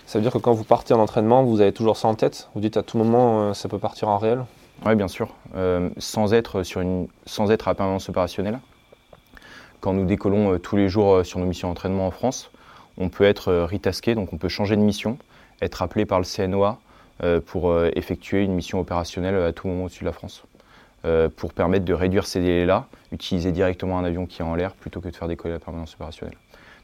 Ça 0.06 0.18
veut 0.18 0.22
dire 0.22 0.32
que 0.32 0.38
quand 0.38 0.52
vous 0.52 0.64
partez 0.64 0.94
en 0.94 1.00
entraînement, 1.00 1.42
vous 1.42 1.60
avez 1.60 1.72
toujours 1.72 1.96
ça 1.96 2.08
en 2.08 2.14
tête? 2.14 2.48
Vous 2.54 2.60
dites 2.60 2.76
à 2.76 2.82
tout 2.82 2.98
moment 2.98 3.54
ça 3.54 3.68
peut 3.68 3.78
partir 3.78 4.08
en 4.08 4.18
réel? 4.18 4.44
Oui, 4.84 4.94
bien 4.94 5.08
sûr. 5.08 5.28
sans, 5.98 6.34
être 6.34 6.62
sur 6.62 6.82
une, 6.82 7.08
sans 7.26 7.50
être 7.50 7.68
à 7.68 7.74
permanence 7.74 8.08
opérationnelle. 8.08 8.60
Quand 9.80 9.92
nous 9.92 10.04
décollons 10.04 10.58
tous 10.58 10.76
les 10.76 10.88
jours 10.88 11.24
sur 11.24 11.40
nos 11.40 11.46
missions 11.46 11.68
d'entraînement 11.68 12.06
en 12.06 12.10
France, 12.10 12.50
on 12.98 13.08
peut 13.08 13.24
être 13.24 13.48
euh, 13.48 13.66
retasqué, 13.66 14.14
donc 14.14 14.32
on 14.32 14.38
peut 14.38 14.48
changer 14.48 14.76
de 14.76 14.80
mission, 14.80 15.18
être 15.60 15.82
appelé 15.82 16.06
par 16.06 16.18
le 16.18 16.24
CNOA 16.24 16.78
euh, 17.22 17.40
pour 17.40 17.70
euh, 17.70 17.90
effectuer 17.94 18.42
une 18.42 18.54
mission 18.54 18.80
opérationnelle 18.80 19.36
à 19.36 19.52
tout 19.52 19.68
moment 19.68 19.84
au-dessus 19.84 20.00
de 20.00 20.06
la 20.08 20.12
France. 20.12 20.42
pour 21.36 21.52
permettre 21.52 21.84
de 21.84 21.92
réduire 21.92 22.26
ces 22.26 22.40
délais-là, 22.40 22.86
utiliser 23.12 23.52
directement 23.52 23.98
un 23.98 24.04
avion 24.04 24.24
qui 24.24 24.40
est 24.40 24.44
en 24.44 24.54
l'air 24.54 24.72
plutôt 24.72 25.02
que 25.02 25.08
de 25.08 25.16
faire 25.16 25.28
décoller 25.28 25.52
la 25.52 25.60
permanence 25.60 25.94
opérationnelle. 25.94 26.38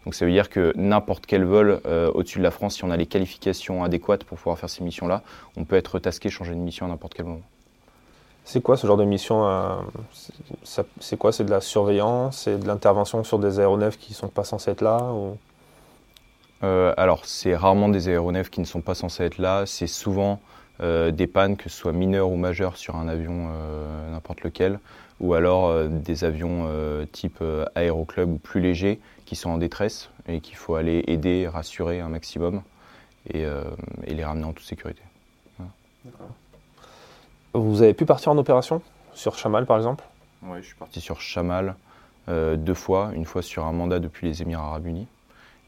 Donc 0.05 0.15
ça 0.15 0.27
veut 0.27 0.31
dire 0.31 0.51
que 0.51 0.75
n'importe 0.77 1.25
quel 1.25 1.45
vol 1.45 1.81
au-dessus 2.13 2.39
de 2.39 2.43
la 2.43 2.51
France, 2.51 2.77
si 2.77 2.85
on 2.85 2.91
a 2.91 2.99
les 2.99 3.07
qualifications 3.07 3.83
adéquates 3.83 4.25
pour 4.25 4.37
pouvoir 4.37 4.59
faire 4.59 4.69
ces 4.69 4.85
missions-là, 4.85 5.23
on 5.57 5.65
peut 5.65 5.77
être 5.77 5.99
tasqué, 5.99 6.29
changer 6.29 6.53
de 6.53 6.59
mission 6.61 6.85
à 6.85 6.91
n'importe 6.91 7.15
quel 7.15 7.25
moment. 7.25 7.41
C'est 8.45 8.63
quoi 8.63 8.77
ce 8.77 8.87
genre 8.87 8.99
de 8.99 9.05
mission 9.05 9.47
C'est 10.13 11.17
quoi? 11.17 11.33
C'est 11.33 11.45
de 11.45 11.51
la 11.51 11.63
surveillance 11.63 12.43
C'est 12.45 12.59
de 12.59 12.67
l'intervention 12.67 13.25
sur 13.25 13.39
des 13.39 13.59
aéronefs 13.59 13.99
qui 13.99 14.13
ne 14.13 14.17
sont 14.17 14.29
pas 14.29 14.45
censés 14.45 14.71
être 14.71 14.83
là 14.83 15.01
euh, 16.63 16.93
alors, 16.97 17.25
c'est 17.25 17.57
rarement 17.57 17.89
des 17.89 18.09
aéronefs 18.09 18.51
qui 18.51 18.61
ne 18.61 18.67
sont 18.67 18.81
pas 18.81 18.95
censés 18.95 19.25
être 19.25 19.39
là. 19.39 19.65
C'est 19.67 19.87
souvent 19.87 20.41
euh, 20.81 21.11
des 21.11 21.27
pannes, 21.27 21.57
que 21.57 21.69
ce 21.69 21.77
soit 21.77 21.93
mineures 21.93 22.31
ou 22.31 22.37
majeures, 22.37 22.77
sur 22.77 22.97
un 22.97 23.09
avion 23.09 23.51
euh, 23.51 24.11
n'importe 24.11 24.43
lequel, 24.43 24.79
ou 25.21 25.35
alors 25.35 25.85
des 25.85 26.25
avions 26.25 26.67
type 27.13 27.45
aéroclub 27.75 28.33
ou 28.33 28.39
plus 28.39 28.61
légers 28.61 29.01
qui 29.27 29.37
sont 29.37 29.51
en 29.51 29.59
détresse 29.59 30.09
et 30.27 30.41
qu'il 30.41 30.57
faut 30.57 30.77
aller 30.77 31.05
aider, 31.09 31.47
rassurer 31.47 32.01
un 32.01 32.09
maximum 32.09 32.63
et, 33.29 33.45
les 34.07 34.25
ramener 34.25 34.47
en 34.47 34.55
toute 34.55 34.65
sécurité. 34.65 35.03
Vous 37.53 37.83
avez 37.83 37.93
pu 37.93 38.07
partir 38.07 38.33
en 38.33 38.39
opération 38.39 38.81
sur 39.13 39.37
Chamal 39.37 39.67
par 39.67 39.77
exemple? 39.77 40.05
Oui, 40.43 40.57
je 40.63 40.69
suis 40.69 40.77
parti. 40.77 41.03
Sur 41.03 41.21
Chamal 41.21 41.75
deux 42.27 42.73
fois, 42.73 43.11
une 43.13 43.27
fois 43.27 43.43
sur 43.43 43.67
un 43.67 43.73
mandat 43.73 43.99
depuis 43.99 44.27
les 44.27 44.41
Émirats 44.41 44.69
arabes 44.69 44.87
unis 44.87 45.07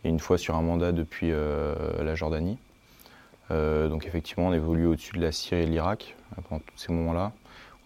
et 0.05 0.09
une 0.09 0.19
fois 0.19 0.39
sur 0.39 0.57
un 0.57 0.63
mandat 0.63 0.93
depuis 0.93 1.29
euh, 1.31 1.75
la 2.03 2.15
Jordanie. 2.15 2.59
Euh, 3.51 3.89
donc 3.89 4.07
effectivement, 4.07 4.49
on 4.49 4.53
évolue 4.53 4.87
au-dessus 4.87 5.17
de 5.17 5.21
la 5.21 5.33
Syrie 5.33 5.63
et 5.63 5.67
de 5.67 5.71
l'Irak 5.71 6.17
euh, 6.39 6.43
pendant 6.49 6.61
tous 6.61 6.77
ces 6.77 6.93
moments-là. 6.93 7.33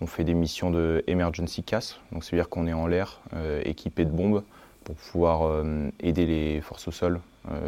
On 0.01 0.07
fait 0.07 0.25
des 0.25 0.35
missions 0.35 0.71
de 0.71 1.03
emergency 1.07 1.63
CAS, 1.63 1.99
donc 2.13 2.23
c'est-à-dire 2.23 2.49
qu'on 2.51 2.67
est 2.67 2.75
en 2.75 2.87
l'air 2.87 3.23
équipé 3.65 4.05
de 4.05 4.11
bombes 4.11 4.43
pour 4.85 4.95
pouvoir 4.95 5.65
aider 6.01 6.27
les 6.27 6.61
forces 6.61 6.87
au 6.87 6.91
sol 6.91 7.23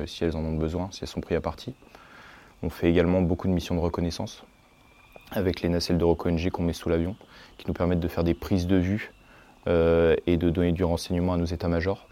si 0.04 0.24
elles 0.24 0.36
en 0.36 0.44
ont 0.44 0.54
besoin, 0.54 0.90
si 0.90 1.02
elles 1.02 1.08
sont 1.08 1.22
prises 1.22 1.38
à 1.38 1.40
partie. 1.40 1.74
On 2.62 2.68
fait 2.68 2.90
également 2.90 3.22
beaucoup 3.22 3.48
de 3.48 3.54
missions 3.54 3.74
de 3.76 3.80
reconnaissance 3.80 4.44
avec 5.30 5.62
les 5.62 5.70
nacelles 5.70 5.96
de 5.96 6.04
ROCONG 6.04 6.50
qu'on 6.50 6.64
met 6.64 6.74
sous 6.74 6.90
l'avion, 6.90 7.16
qui 7.56 7.66
nous 7.66 7.72
permettent 7.72 8.00
de 8.00 8.08
faire 8.08 8.24
des 8.24 8.34
prises 8.34 8.66
de 8.66 8.76
vue 8.76 9.10
et 9.66 10.36
de 10.36 10.50
donner 10.50 10.72
du 10.72 10.84
renseignement 10.84 11.32
à 11.32 11.38
nos 11.38 11.46
états-majors 11.46 12.06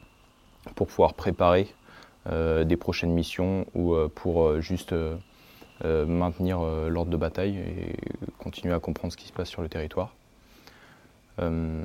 pour 0.76 0.86
pouvoir 0.86 1.12
préparer 1.12 1.68
des 2.30 2.76
prochaines 2.76 3.12
missions 3.12 3.66
ou 3.74 3.94
euh, 3.94 4.08
pour 4.12 4.44
euh, 4.44 4.60
juste 4.60 4.94
maintenir 5.84 6.60
l'ordre 6.88 7.10
de 7.10 7.18
bataille 7.18 7.58
et 7.58 7.96
continuer 8.38 8.72
à 8.72 8.80
comprendre 8.80 9.12
ce 9.12 9.18
qui 9.18 9.26
se 9.26 9.32
passe 9.32 9.50
sur 9.50 9.60
le 9.60 9.68
territoire. 9.68 10.14
En 11.38 11.84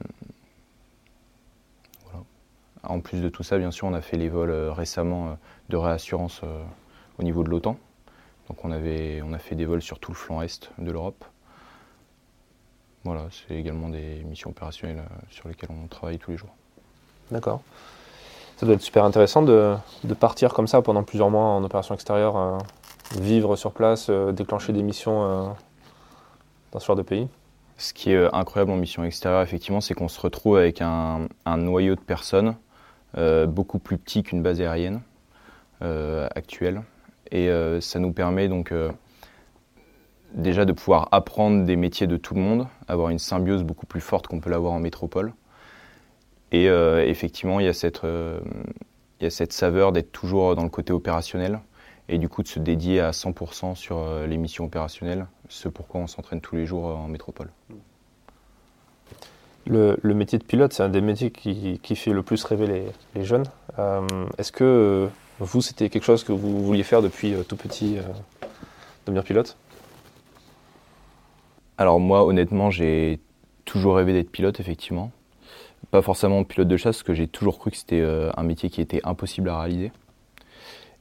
plus 3.02 3.22
de 3.22 3.28
tout 3.28 3.44
ça, 3.44 3.58
bien 3.58 3.70
sûr, 3.70 3.88
on 3.88 3.94
a 3.94 4.00
fait 4.00 4.16
les 4.16 4.30
vols 4.30 4.70
récemment 4.70 5.38
de 5.68 5.76
réassurance 5.76 6.40
au 7.20 7.24
niveau 7.24 7.44
de 7.44 7.50
l'OTAN. 7.50 7.78
Donc 8.48 8.64
on, 8.64 8.72
on 8.72 9.34
a 9.34 9.40
fait 9.40 9.56
des 9.56 9.66
vols 9.66 9.82
sur 9.82 10.00
tout 10.00 10.12
le 10.12 10.18
flanc 10.18 10.42
est 10.42 10.72
de 10.78 10.90
l'Europe. 10.90 11.26
Voilà, 13.04 13.28
c'est 13.32 13.56
également 13.56 13.90
des 13.90 14.24
missions 14.26 14.52
opérationnelles 14.52 15.00
euh, 15.00 15.16
sur 15.30 15.48
lesquelles 15.48 15.72
on 15.72 15.88
travaille 15.88 16.20
tous 16.20 16.32
les 16.32 16.38
jours. 16.38 16.54
D'accord. 17.32 17.64
Ça 18.62 18.68
doit 18.68 18.76
être 18.76 18.84
super 18.84 19.06
intéressant 19.06 19.42
de, 19.42 19.76
partir 20.20 20.54
comme 20.54 20.68
ça 20.68 20.84
pendant 20.84 21.02
plusieurs 21.02 21.32
mois 21.32 21.46
en 21.46 21.64
opération 21.64 21.96
extérieure, 21.96 22.38
euh, 22.38 22.58
vivre 23.20 23.56
sur 23.56 23.72
place, 23.72 24.06
euh, 24.12 24.32
déclencher 24.32 24.72
des 24.72 24.84
missions 24.84 25.56
dans 26.72 26.80
ce 26.80 26.86
genre 26.86 26.96
de 26.96 27.02
pays. 27.02 27.28
Ce 27.80 27.92
qui 27.92 28.12
est 28.12 28.24
incroyable 28.36 28.70
en 28.70 28.76
mission 28.76 29.04
extérieure, 29.04 29.42
effectivement, 29.42 29.82
c'est 29.82 29.96
qu'on 29.96 30.10
se 30.10 30.22
retrouve 30.22 30.58
avec 30.58 30.80
un, 30.80 31.28
noyau 31.58 31.96
de 31.96 32.02
personnes 32.02 32.56
beaucoup 33.48 33.80
plus 33.80 33.98
petit 33.98 34.22
qu'une 34.22 34.44
base 34.44 34.62
aérienne 34.62 35.02
actuelle. 35.82 36.84
Et 37.32 37.50
ça 37.80 37.98
nous 37.98 38.12
permet 38.12 38.48
donc 38.48 38.72
déjà 40.36 40.66
de 40.66 40.74
pouvoir 40.74 41.10
apprendre 41.12 41.66
des 41.66 41.78
métiers 41.78 42.06
de 42.06 42.16
tout 42.16 42.36
le 42.36 42.42
monde, 42.42 42.68
avoir 42.88 43.10
une 43.10 43.18
symbiose 43.18 43.64
beaucoup 43.64 43.88
plus 43.88 44.02
forte 44.02 44.28
qu'on 44.28 44.40
peut 44.40 44.52
l'avoir 44.52 44.74
en 44.74 44.80
métropole. 44.80 45.34
Et 46.52 46.68
euh, 46.70 47.06
effectivement, 47.06 47.60
il 47.60 47.66
y, 47.66 47.70
a 47.70 47.74
cette, 47.74 48.04
euh, 48.04 48.40
il 49.20 49.24
y 49.24 49.28
a 49.28 49.30
cette 49.30 49.54
saveur 49.54 49.92
d'être 49.92 50.12
toujours 50.12 50.56
dans 50.56 50.64
le 50.64 50.70
côté 50.70 50.92
opérationnel 50.92 51.60
et 52.10 52.18
du 52.18 52.28
coup 52.28 52.44
de 52.44 52.48
se 52.48 52.60
dédier 52.60 53.00
à 53.00 53.12
100% 53.12 53.76
sur 53.76 54.00
euh, 54.00 54.28
les 54.28 54.36
missions 54.38 54.66
opérationnelles, 54.66 55.28
ce 55.48 55.70
pourquoi 55.70 56.02
on 56.02 56.08
s'entraîne 56.08 56.42
tous 56.42 56.56
les 56.56 56.66
jours 56.66 56.86
en 56.86 57.08
métropole. 57.08 57.50
Le, 59.68 59.96
métier 60.04 60.40
de 60.40 60.44
pilote, 60.44 60.74
c'est 60.74 60.84
un 60.84 60.90
des 60.90 61.00
métiers 61.00 61.32
qui, 61.32 61.80
qui, 61.82 61.96
fait 61.96 62.12
le 62.12 62.24
plus 62.24 62.44
rêver 62.44 62.68
les, 62.68 62.86
les 63.16 63.24
jeunes. 63.24 63.46
Est-ce 64.38 64.52
que 64.52 65.08
vous, 65.40 65.62
c'était 65.62 65.90
quelque 65.90 66.04
chose 66.04 66.24
que 66.26 66.34
vous 66.34 66.66
vouliez 66.66 66.84
faire 66.84 67.02
depuis 67.02 67.36
tout 67.48 67.56
petit, 67.56 67.98
devenir 69.06 69.24
pilote? 69.24 69.56
Alors 71.78 72.00
moi, 72.00 72.26
honnêtement, 72.26 72.70
j'ai 72.70 73.20
toujours 73.64 73.96
rêvé 73.96 74.14
d'être 74.14 74.32
pilote, 74.32 74.60
effectivement. 74.60 75.12
Pas 75.90 76.02
forcément 76.02 76.44
pilote 76.44 76.68
de 76.68 76.78
chasse, 76.78 76.98
parce 76.98 77.04
que 77.04 77.14
j'ai 77.14 77.28
toujours 77.28 77.58
cru 77.58 77.72
que 77.72 77.78
c'était 77.78 78.00
euh, 78.00 78.32
un 78.38 78.44
métier 78.44 78.70
qui 78.70 78.82
était 78.82 79.02
impossible 79.04 79.50
à 79.50 79.60
réaliser. 79.60 79.92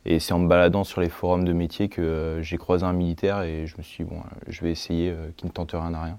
Et 0.07 0.19
c'est 0.19 0.33
en 0.33 0.39
me 0.39 0.49
baladant 0.49 0.83
sur 0.83 1.03
les 1.03 1.11
forums 1.11 1.45
de 1.45 1.53
métier 1.53 1.89
que 1.91 2.01
euh, 2.01 2.43
j'ai 2.43 2.57
croisé 2.57 2.87
un 2.87 2.95
militaire 2.95 3.43
et 3.43 3.67
je 3.67 3.77
me 3.77 3.83
suis 3.83 4.05
dit, 4.05 4.11
bon, 4.11 4.21
euh, 4.21 4.35
je 4.49 4.63
vais 4.63 4.71
essayer, 4.71 5.15
qui 5.37 5.45
ne 5.47 5.51
tente 5.51 5.73
rien 5.73 5.93
à 5.93 6.03
rien. 6.03 6.19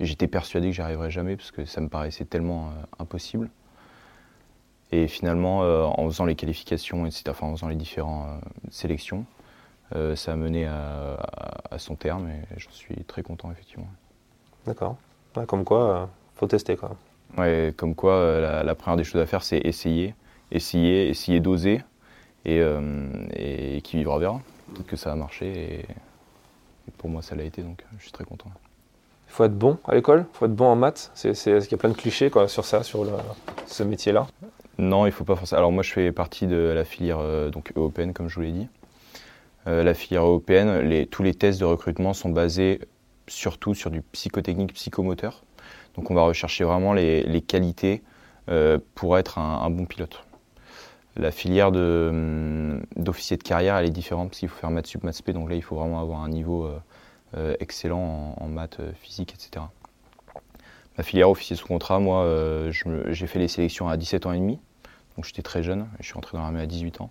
Mais 0.00 0.06
j'étais 0.06 0.26
persuadé 0.26 0.68
que 0.68 0.72
j'y 0.72 0.80
arriverais 0.80 1.10
jamais, 1.10 1.36
parce 1.36 1.50
que 1.50 1.64
ça 1.64 1.80
me 1.80 1.88
paraissait 1.88 2.24
tellement 2.24 2.70
impossible. 2.98 3.50
Et 4.90 5.06
finalement, 5.06 5.58
en 5.58 6.08
faisant 6.08 6.24
les 6.24 6.34
qualifications, 6.36 7.04
etc., 7.04 7.24
en 7.42 7.54
faisant 7.54 7.68
les 7.68 7.76
différentes 7.76 8.40
sélections, 8.70 9.26
ça 10.14 10.32
a 10.32 10.36
mené 10.36 10.66
à, 10.66 11.18
son 11.76 11.96
terme 11.96 12.28
et 12.28 12.42
j'en 12.56 12.70
suis 12.70 12.94
très 13.04 13.22
content 13.22 13.50
effectivement. 13.50 13.88
D'accord. 14.66 14.96
comme 15.46 15.64
quoi, 15.64 16.08
faut 16.36 16.46
tester 16.46 16.76
quoi. 16.76 16.96
Ouais, 17.36 17.72
comme 17.76 17.94
quoi, 17.94 18.14
euh, 18.14 18.62
la, 18.62 18.74
première 18.74 18.96
des 18.96 19.04
choses 19.04 19.20
à 19.20 19.26
faire, 19.26 19.42
c'est 19.42 19.58
essayer, 19.58 20.14
essayer, 20.50 21.08
essayer 21.08 21.40
d'oser 21.40 21.82
et, 22.44 23.80
qui 23.84 23.98
vivra 23.98 24.18
verra. 24.18 24.40
Peut-être 24.74 24.86
que 24.86 24.96
ça 24.96 25.12
a 25.12 25.14
marché 25.14 25.80
et, 25.80 25.86
pour 26.96 27.10
moi 27.10 27.20
ça 27.20 27.36
l'a 27.36 27.44
été 27.44 27.62
donc 27.62 27.84
je 27.98 28.04
suis 28.04 28.12
très 28.12 28.24
content. 28.24 28.50
Il 29.28 29.32
faut 29.32 29.44
être 29.44 29.56
bon 29.56 29.76
à 29.84 29.94
l'école, 29.94 30.24
il 30.32 30.36
faut 30.38 30.46
être 30.46 30.54
bon 30.54 30.66
en 30.66 30.76
maths. 30.76 31.10
C'est, 31.14 31.32
il 31.46 31.70
y 31.70 31.74
a 31.74 31.76
plein 31.76 31.90
de 31.90 31.94
clichés 31.94 32.30
quoi, 32.30 32.48
sur 32.48 32.64
ça, 32.64 32.82
sur 32.82 33.06
ce 33.66 33.82
métier-là. 33.82 34.26
Non, 34.78 35.04
il 35.04 35.12
faut 35.12 35.24
pas 35.24 35.36
forcément. 35.36 35.58
Alors 35.58 35.72
moi, 35.72 35.82
je 35.82 35.92
fais 35.92 36.12
partie 36.12 36.46
de 36.46 36.56
la 36.56 36.84
filière 36.84 37.18
donc 37.50 37.72
européenne, 37.76 38.14
comme 38.14 38.28
je 38.28 38.36
vous 38.36 38.42
l'ai 38.42 38.52
dit. 38.52 38.68
Euh, 39.68 39.82
la 39.82 39.94
filière 39.94 40.24
européenne, 40.24 41.06
tous 41.06 41.22
les 41.22 41.34
tests 41.34 41.60
de 41.60 41.64
recrutement 41.64 42.14
sont 42.14 42.30
basés 42.30 42.80
surtout 43.26 43.74
sur 43.74 43.90
du 43.90 44.00
psychotechnique, 44.00 44.72
psychomoteur. 44.72 45.44
Donc 45.98 46.10
on 46.12 46.14
va 46.14 46.22
rechercher 46.22 46.62
vraiment 46.62 46.92
les, 46.92 47.42
qualités 47.46 48.02
euh, 48.48 48.78
pour 48.94 49.18
être 49.18 49.38
un, 49.38 49.68
bon 49.68 49.84
pilote. 49.84 50.24
La 51.16 51.32
filière 51.32 51.68
hum, 51.68 52.80
d'officier 52.96 53.36
de, 53.36 53.42
carrière, 53.42 53.76
elle 53.76 53.86
est 53.86 53.90
différente 53.90 54.28
parce 54.28 54.38
qu'il 54.38 54.48
faut 54.48 54.58
faire 54.58 54.70
maths 54.70 54.86
sup, 54.86 55.02
maths 55.02 55.28
donc 55.30 55.50
là 55.50 55.56
il 55.56 55.62
faut 55.62 55.74
vraiment 55.74 56.00
avoir 56.00 56.20
un 56.20 56.28
niveau 56.28 56.70
euh, 57.36 57.56
excellent 57.58 58.36
en, 58.38 58.46
maths, 58.46 58.80
physique, 58.94 59.34
etc. 59.34 59.66
La 60.96 61.02
filière 61.02 61.28
officier 61.28 61.56
sous 61.56 61.66
contrat, 61.66 61.98
moi 61.98 62.24
j'ai 62.70 63.26
fait 63.26 63.40
les 63.40 63.48
sélections 63.48 63.88
à 63.88 63.96
17 63.96 64.26
ans 64.26 64.32
et 64.32 64.38
demi, 64.38 64.60
donc 65.16 65.24
j'étais 65.24 65.42
très 65.42 65.62
jeune, 65.64 65.88
je 65.98 66.06
suis 66.06 66.16
entré 66.16 66.36
dans 66.36 66.44
l'armée 66.44 66.60
à 66.60 66.66
18 66.66 67.00
ans. 67.00 67.10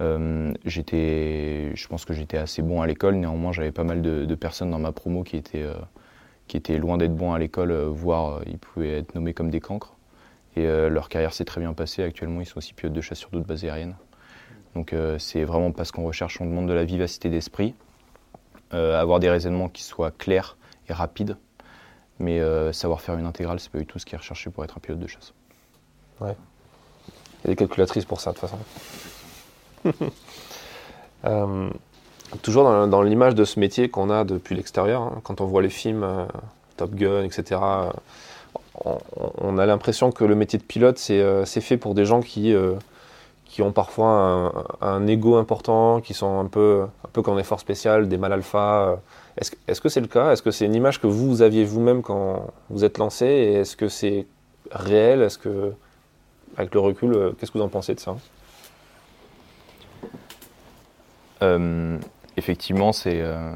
Euh, 0.00 0.52
j'étais, 0.64 1.70
je 1.74 1.86
pense 1.86 2.04
que 2.04 2.12
j'étais 2.12 2.38
assez 2.38 2.62
bon 2.62 2.82
à 2.82 2.86
l'école. 2.86 3.14
Néanmoins, 3.14 3.52
j'avais 3.52 3.70
pas 3.72 3.84
mal 3.84 4.02
de, 4.02 4.34
personnes 4.34 4.70
dans 4.70 4.78
ma 4.78 4.92
promo 4.92 5.22
qui 5.22 5.36
étaient, 5.36 5.62
euh, 5.62 5.74
qui 6.46 6.56
étaient 6.56 6.78
loin 6.78 6.96
d'être 6.98 7.14
bons 7.14 7.32
à 7.32 7.38
l'école, 7.38 7.70
euh, 7.70 7.88
voire 7.88 8.42
ils 8.46 8.58
pouvaient 8.58 8.98
être 8.98 9.14
nommés 9.14 9.34
comme 9.34 9.50
des 9.50 9.60
cancres. 9.60 9.94
Et 10.56 10.64
leur 10.64 11.08
carrière 11.08 11.32
s'est 11.32 11.44
très 11.44 11.60
bien 11.60 11.72
passée. 11.72 12.04
Actuellement, 12.04 12.40
ils 12.40 12.46
sont 12.46 12.58
aussi 12.58 12.74
pilotes 12.74 12.92
de 12.92 13.00
chasse 13.00 13.18
sur 13.18 13.30
d'autres 13.30 13.44
bases 13.44 13.64
aériennes. 13.64 13.96
Donc, 14.76 14.94
c'est 15.18 15.42
vraiment 15.42 15.72
parce 15.72 15.90
qu'on 15.90 16.04
recherche, 16.04 16.40
on 16.40 16.46
demande 16.46 16.68
de 16.68 16.72
la 16.72 16.84
vivacité 16.84 17.28
d'esprit, 17.28 17.74
avoir 18.70 19.18
des 19.18 19.28
raisonnements 19.28 19.68
qui 19.68 19.82
soient 19.82 20.12
clairs 20.12 20.56
et 20.88 20.92
rapides. 20.92 21.36
Mais 22.20 22.40
savoir 22.72 23.00
faire 23.00 23.16
une 23.18 23.26
intégrale, 23.26 23.58
c'est 23.58 23.72
pas 23.72 23.80
du 23.80 23.86
tout 23.86 23.98
ce 23.98 24.06
qui 24.06 24.14
est 24.14 24.18
recherché 24.18 24.48
pour 24.48 24.62
être 24.62 24.76
un 24.76 24.80
pilote 24.80 25.00
de 25.00 25.08
chasse. 25.08 25.34
Ouais. 26.20 26.36
Il 27.42 27.48
y 27.48 27.50
a 27.50 27.50
des 27.50 27.56
calculatrices 27.56 28.04
pour 28.04 28.20
ça, 28.20 28.32
de 28.32 28.38
toute 28.38 28.48
façon. 28.48 30.12
Euh, 31.24 31.70
toujours 32.42 32.64
dans, 32.64 33.02
l'image 33.02 33.34
de 33.34 33.44
ce 33.44 33.60
métier 33.60 33.88
qu'on 33.88 34.10
a 34.10 34.24
depuis 34.24 34.54
l'extérieur, 34.54 35.02
hein, 35.02 35.20
quand 35.22 35.40
on 35.40 35.46
voit 35.46 35.62
les 35.62 35.70
films 35.70 36.02
euh, 36.02 36.24
Top 36.76 36.94
Gun, 36.94 37.22
etc., 37.22 37.60
euh, 37.62 37.90
on, 39.38 39.58
a 39.58 39.66
l'impression 39.66 40.10
que 40.10 40.24
le 40.24 40.34
métier 40.34 40.58
de 40.58 40.64
pilote, 40.64 40.98
c'est 40.98 41.60
fait 41.60 41.76
pour 41.76 41.94
des 41.94 42.04
gens 42.04 42.20
qui, 42.20 42.52
qui 43.46 43.62
ont 43.62 43.70
parfois 43.70 44.66
un, 44.80 45.06
ego 45.06 45.36
important, 45.36 46.00
qui 46.00 46.12
sont 46.12 46.40
un 46.40 46.46
peu, 46.46 46.82
un 47.04 47.08
peu 47.12 47.22
comme 47.22 47.36
des 47.36 47.44
forces 47.44 47.62
spéciales, 47.62 48.08
des 48.08 48.18
mal 48.18 48.32
alpha. 48.32 48.98
Est-ce 49.38 49.80
que 49.80 49.88
c'est 49.88 50.00
le 50.00 50.08
cas? 50.08 50.32
Est-ce 50.32 50.42
que 50.42 50.50
c'est 50.50 50.64
une 50.66 50.74
image 50.74 51.00
que 51.00 51.06
vous, 51.06 51.40
aviez 51.40 51.64
vous-même 51.64 52.02
quand 52.02 52.48
vous 52.68 52.84
êtes 52.84 52.98
lancé? 52.98 53.26
Et 53.26 53.52
est-ce 53.60 53.76
que 53.76 53.88
c'est 53.88 54.26
réel? 54.72 55.22
Est-ce 55.22 55.38
que, 55.38 55.72
avec 56.56 56.74
le 56.74 56.80
recul, 56.80 57.32
qu'est-ce 57.38 57.52
que 57.52 57.58
vous 57.58 57.64
en 57.64 57.68
pensez 57.68 57.94
de 57.94 58.00
ça? 58.00 58.16
Euh, 61.44 61.98
effectivement, 62.36 62.92
c'est 62.92 63.20
euh, 63.20 63.52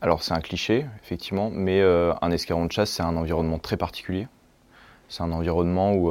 alors 0.00 0.22
c'est 0.22 0.32
un 0.32 0.40
cliché, 0.40 0.86
effectivement, 1.02 1.50
mais 1.50 1.80
euh, 1.80 2.12
un 2.22 2.30
escarron 2.30 2.66
de 2.66 2.72
chasse, 2.72 2.90
c'est 2.90 3.02
un 3.02 3.16
environnement 3.16 3.58
très 3.58 3.76
particulier. 3.76 4.28
C'est 5.08 5.22
un 5.22 5.32
environnement 5.32 5.92
où, 5.92 6.10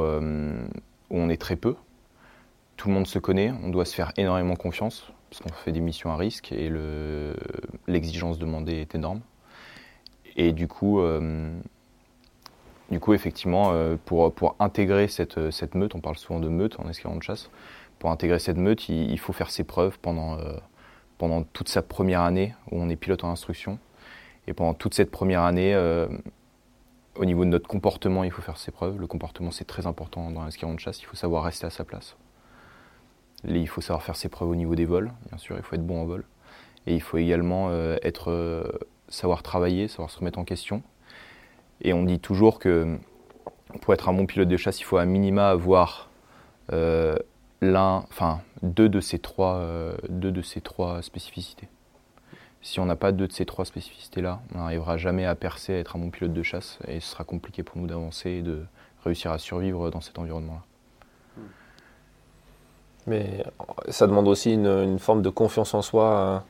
on 1.10 1.28
est 1.28 1.40
très 1.40 1.56
peu. 1.56 1.74
Tout 2.76 2.88
le 2.88 2.94
monde 2.94 3.06
se 3.06 3.18
connaît, 3.18 3.52
on 3.64 3.68
doit 3.68 3.84
se 3.84 3.94
faire 3.94 4.12
énormément 4.16 4.54
confiance, 4.54 5.12
parce 5.28 5.42
qu'on 5.42 5.52
fait 5.52 5.72
des 5.72 5.80
missions 5.80 6.12
à 6.12 6.16
risque 6.16 6.52
et 6.52 6.70
l'exigence 7.88 8.38
demandée 8.38 8.74
est 8.74 8.94
énorme. 8.94 9.20
Et 10.36 10.52
du 10.52 10.68
coup, 10.68 11.02
du 12.92 13.00
coup 13.00 13.12
effectivement, 13.12 13.74
pour, 14.04 14.54
intégrer 14.60 15.08
cette, 15.08 15.74
meute, 15.74 15.96
on 15.96 16.00
parle 16.00 16.16
souvent 16.16 16.38
de 16.38 16.48
meute 16.48 16.78
en 16.78 16.88
escarron 16.88 17.16
de 17.16 17.24
chasse, 17.24 17.50
pour 17.98 18.12
intégrer 18.12 18.38
cette 18.38 18.56
meute, 18.56 18.88
il 18.88 19.18
faut 19.18 19.32
faire 19.32 19.50
ses 19.50 19.64
preuves 19.64 19.98
pendant 19.98 20.38
pendant 21.18 21.42
toute 21.42 21.68
sa 21.68 21.82
première 21.82 22.22
année 22.22 22.54
où 22.70 22.80
on 22.80 22.88
est 22.88 22.96
pilote 22.96 23.24
en 23.24 23.30
instruction. 23.30 23.78
Et 24.46 24.54
pendant 24.54 24.74
toute 24.74 24.94
cette 24.94 25.10
première 25.10 25.42
année, 25.42 25.74
euh, 25.74 26.08
au 27.16 27.24
niveau 27.24 27.44
de 27.44 27.50
notre 27.50 27.68
comportement, 27.68 28.24
il 28.24 28.30
faut 28.30 28.42
faire 28.42 28.58
ses 28.58 28.72
preuves. 28.72 28.98
Le 28.98 29.06
comportement, 29.06 29.50
c'est 29.50 29.64
très 29.64 29.86
important 29.86 30.30
dans 30.30 30.44
l'escadron 30.44 30.74
de 30.74 30.80
chasse. 30.80 31.00
Il 31.00 31.06
faut 31.06 31.16
savoir 31.16 31.44
rester 31.44 31.66
à 31.66 31.70
sa 31.70 31.84
place. 31.84 32.16
il 33.44 33.68
faut 33.68 33.80
savoir 33.80 34.02
faire 34.02 34.16
ses 34.16 34.28
preuves 34.28 34.50
au 34.50 34.56
niveau 34.56 34.74
des 34.74 34.84
vols, 34.84 35.12
bien 35.28 35.38
sûr. 35.38 35.56
Il 35.56 35.62
faut 35.62 35.76
être 35.76 35.86
bon 35.86 36.02
en 36.02 36.06
vol. 36.06 36.24
Et 36.86 36.94
il 36.94 37.00
faut 37.00 37.18
également 37.18 37.68
euh, 37.70 37.96
être, 38.02 38.30
euh, 38.30 38.64
savoir 39.08 39.42
travailler, 39.42 39.86
savoir 39.86 40.10
se 40.10 40.18
remettre 40.18 40.38
en 40.38 40.44
question. 40.44 40.82
Et 41.82 41.92
on 41.92 42.02
dit 42.02 42.18
toujours 42.18 42.58
que 42.58 42.98
pour 43.80 43.94
être 43.94 44.08
un 44.08 44.12
bon 44.12 44.26
pilote 44.26 44.48
de 44.48 44.56
chasse, 44.56 44.80
il 44.80 44.84
faut 44.84 44.96
à 44.96 45.04
minima 45.04 45.50
avoir 45.50 46.10
l'un, 47.62 48.04
enfin 48.10 48.40
deux 48.62 48.88
de 48.88 49.00
ces 49.00 49.18
trois, 49.18 49.56
euh, 49.56 49.94
deux 50.10 50.32
de 50.32 50.42
ces 50.42 50.60
trois 50.60 51.00
spécificités. 51.00 51.68
Si 52.60 52.78
on 52.80 52.84
n'a 52.84 52.96
pas 52.96 53.12
deux 53.12 53.26
de 53.26 53.32
ces 53.32 53.46
trois 53.46 53.64
spécificités-là, 53.64 54.40
on 54.54 54.58
n'arrivera 54.58 54.96
jamais 54.96 55.24
à 55.24 55.34
percer, 55.34 55.74
à 55.74 55.78
être 55.78 55.96
un 55.96 55.98
bon 55.98 56.10
pilote 56.10 56.32
de 56.32 56.42
chasse, 56.42 56.78
et 56.86 57.00
ce 57.00 57.08
sera 57.08 57.24
compliqué 57.24 57.62
pour 57.62 57.78
nous 57.78 57.86
d'avancer 57.86 58.30
et 58.30 58.42
de 58.42 58.64
réussir 59.04 59.32
à 59.32 59.38
survivre 59.38 59.90
dans 59.90 60.00
cet 60.00 60.18
environnement-là. 60.18 60.62
Mais 63.08 63.44
ça 63.88 64.06
demande 64.06 64.28
aussi 64.28 64.52
une, 64.52 64.98
forme 65.00 65.22
de 65.22 65.30
confiance 65.30 65.74
en 65.74 65.82
soi 65.82 66.44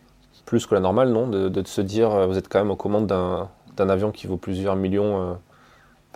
plus 0.44 0.66
que 0.66 0.74
la 0.74 0.80
normale, 0.80 1.10
non? 1.10 1.26
De, 1.28 1.62
se 1.64 1.80
dire, 1.80 2.28
vous 2.28 2.36
êtes 2.36 2.48
quand 2.48 2.58
même 2.58 2.70
aux 2.70 2.76
commandes 2.76 3.06
d'un 3.06 3.88
avion 3.88 4.10
qui 4.10 4.26
vaut 4.26 4.36
plusieurs 4.36 4.76
millions. 4.76 5.38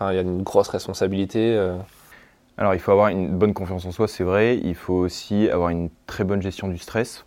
Il 0.02 0.14
y 0.14 0.18
a 0.18 0.20
une 0.20 0.42
grosse 0.42 0.68
responsabilité. 0.68 1.56
Alors, 2.58 2.74
il 2.74 2.80
faut 2.80 2.92
avoir 2.92 3.08
une 3.08 3.36
bonne 3.36 3.52
confiance 3.52 3.84
en 3.84 3.92
soi, 3.92 4.08
c'est 4.08 4.24
vrai. 4.24 4.58
Il 4.58 4.74
faut 4.74 4.94
aussi 4.94 5.48
avoir 5.50 5.68
une 5.68 5.90
très 6.06 6.24
bonne 6.24 6.40
gestion 6.40 6.68
du 6.68 6.78
stress. 6.78 7.24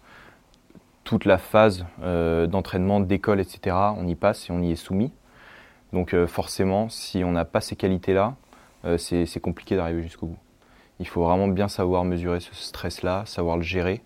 Toute 1.04 1.26
la 1.26 1.38
phase 1.38 1.86
d'entraînement, 2.00 3.00
d'école, 3.00 3.40
etc., 3.40 3.76
on 3.98 4.08
y 4.08 4.16
passe 4.16 4.50
et 4.50 4.52
on 4.52 4.62
y 4.62 4.72
est 4.72 4.76
soumis. 4.76 5.12
Donc, 5.94 6.16
forcément, 6.26 6.90
si 6.90 7.24
on 7.24 7.32
n'a 7.32 7.46
pas 7.46 7.62
ces 7.62 7.76
qualités-là, 7.76 8.36
c'est 8.98 9.40
compliqué 9.40 9.76
d'arriver 9.76 10.02
jusqu'au 10.02 10.28
bout. 10.28 10.38
Il 11.00 11.08
faut 11.08 11.24
vraiment 11.24 11.48
bien 11.48 11.68
savoir 11.68 12.04
mesurer 12.04 12.40
ce 12.40 12.54
stress-là, 12.54 13.24
savoir 13.26 13.58
le 13.58 13.64
gérer. 13.64 14.02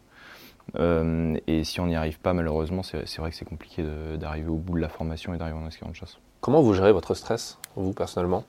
Euh, 0.77 1.35
et 1.47 1.63
si 1.63 1.79
on 1.79 1.87
n'y 1.87 1.95
arrive 1.95 2.19
pas, 2.19 2.33
malheureusement, 2.33 2.83
c'est 2.83 3.17
vrai 3.17 3.31
que 3.31 3.35
c'est 3.35 3.45
compliqué 3.45 3.83
d'arriver 4.17 4.49
au 4.49 4.55
bout 4.55 4.75
de 4.75 4.81
la 4.81 4.89
formation 4.89 5.33
et 5.33 5.37
d'arriver 5.37 5.57
en 5.57 5.67
escadron 5.67 5.91
de 5.91 5.95
chasse. 5.95 6.17
Comment 6.41 6.61
vous 6.61 6.73
gérez 6.73 6.91
votre 6.91 7.15
stress, 7.15 7.57
vous, 7.75 7.93
personnellement? 7.93 8.43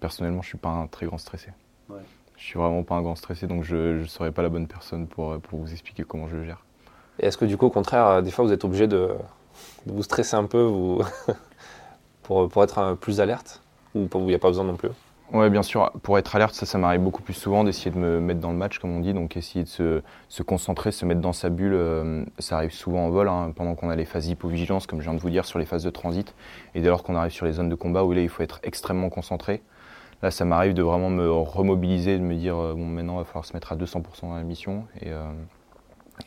Personnellement, 0.00 0.42
je 0.42 0.46
ne 0.46 0.50
suis 0.50 0.58
pas 0.58 0.70
un 0.70 0.86
très 0.86 1.06
grand 1.06 1.18
stressé. 1.18 1.48
Ouais. 1.88 2.00
Je 2.36 2.44
suis 2.44 2.58
vraiment 2.58 2.82
pas 2.82 2.96
un 2.96 3.02
grand 3.02 3.16
stressé, 3.16 3.46
donc 3.46 3.64
je 3.64 4.00
ne 4.00 4.04
serais 4.04 4.30
pas 4.30 4.42
la 4.42 4.48
bonne 4.48 4.66
personne 4.66 5.06
pour, 5.06 5.38
pour 5.40 5.58
vous 5.58 5.72
expliquer 5.72 6.04
comment 6.04 6.28
je 6.28 6.36
le 6.36 6.44
gère. 6.44 6.64
Et 7.18 7.26
est-ce 7.26 7.38
que 7.38 7.46
du 7.46 7.56
coup, 7.56 7.66
au 7.66 7.70
contraire, 7.70 8.22
des 8.22 8.30
fois, 8.30 8.44
vous 8.44 8.52
êtes 8.52 8.64
obligé 8.64 8.86
de, 8.86 9.10
de 9.86 9.92
vous 9.92 10.02
stresser 10.02 10.36
un 10.36 10.44
peu 10.44 10.62
vous 10.62 11.02
pour, 12.22 12.48
pour 12.48 12.62
être 12.62 12.94
plus 12.94 13.20
alerte? 13.20 13.62
Ou 13.94 14.08
il 14.14 14.24
n'y 14.24 14.34
a 14.34 14.38
pas 14.38 14.48
besoin 14.48 14.64
non 14.64 14.76
plus? 14.76 14.90
Oui, 15.32 15.50
bien 15.50 15.62
sûr. 15.62 15.90
Pour 16.02 16.18
être 16.18 16.36
alerte, 16.36 16.54
ça, 16.54 16.66
ça 16.66 16.78
m'arrive 16.78 17.00
beaucoup 17.00 17.22
plus 17.22 17.34
souvent 17.34 17.64
d'essayer 17.64 17.90
de 17.90 17.98
me 17.98 18.20
mettre 18.20 18.38
dans 18.38 18.52
le 18.52 18.56
match, 18.56 18.78
comme 18.78 18.96
on 18.96 19.00
dit. 19.00 19.12
Donc, 19.12 19.36
essayer 19.36 19.64
de 19.64 19.68
se, 19.68 20.02
se 20.28 20.42
concentrer, 20.42 20.92
se 20.92 21.04
mettre 21.04 21.20
dans 21.20 21.32
sa 21.32 21.48
bulle. 21.48 21.74
Euh, 21.74 22.24
ça 22.38 22.56
arrive 22.56 22.72
souvent 22.72 23.06
en 23.06 23.10
vol, 23.10 23.28
hein, 23.28 23.52
pendant 23.56 23.74
qu'on 23.74 23.88
a 23.88 23.96
les 23.96 24.04
phases 24.04 24.26
d'hypovigilance, 24.26 24.86
comme 24.86 25.00
je 25.00 25.04
viens 25.04 25.14
de 25.14 25.20
vous 25.20 25.30
dire, 25.30 25.44
sur 25.44 25.58
les 25.58 25.64
phases 25.66 25.82
de 25.82 25.90
transit. 25.90 26.32
Et 26.74 26.80
dès 26.80 26.88
lors 26.88 27.02
qu'on 27.02 27.16
arrive 27.16 27.32
sur 27.32 27.44
les 27.46 27.52
zones 27.52 27.68
de 27.68 27.74
combat, 27.74 28.04
où 28.04 28.12
là, 28.12 28.20
il 28.20 28.28
faut 28.28 28.42
être 28.42 28.60
extrêmement 28.62 29.08
concentré. 29.08 29.62
Là, 30.26 30.32
ça 30.32 30.44
m'arrive 30.44 30.74
de 30.74 30.82
vraiment 30.82 31.08
me 31.08 31.30
remobiliser, 31.30 32.18
de 32.18 32.22
me 32.24 32.34
dire, 32.34 32.56
euh, 32.56 32.74
bon, 32.74 32.84
maintenant, 32.84 33.14
il 33.14 33.18
va 33.18 33.24
falloir 33.26 33.44
se 33.44 33.52
mettre 33.52 33.70
à 33.70 33.76
200% 33.76 34.22
dans 34.22 34.34
la 34.34 34.42
mission. 34.42 34.82
Et, 35.00 35.12
euh, 35.12 35.22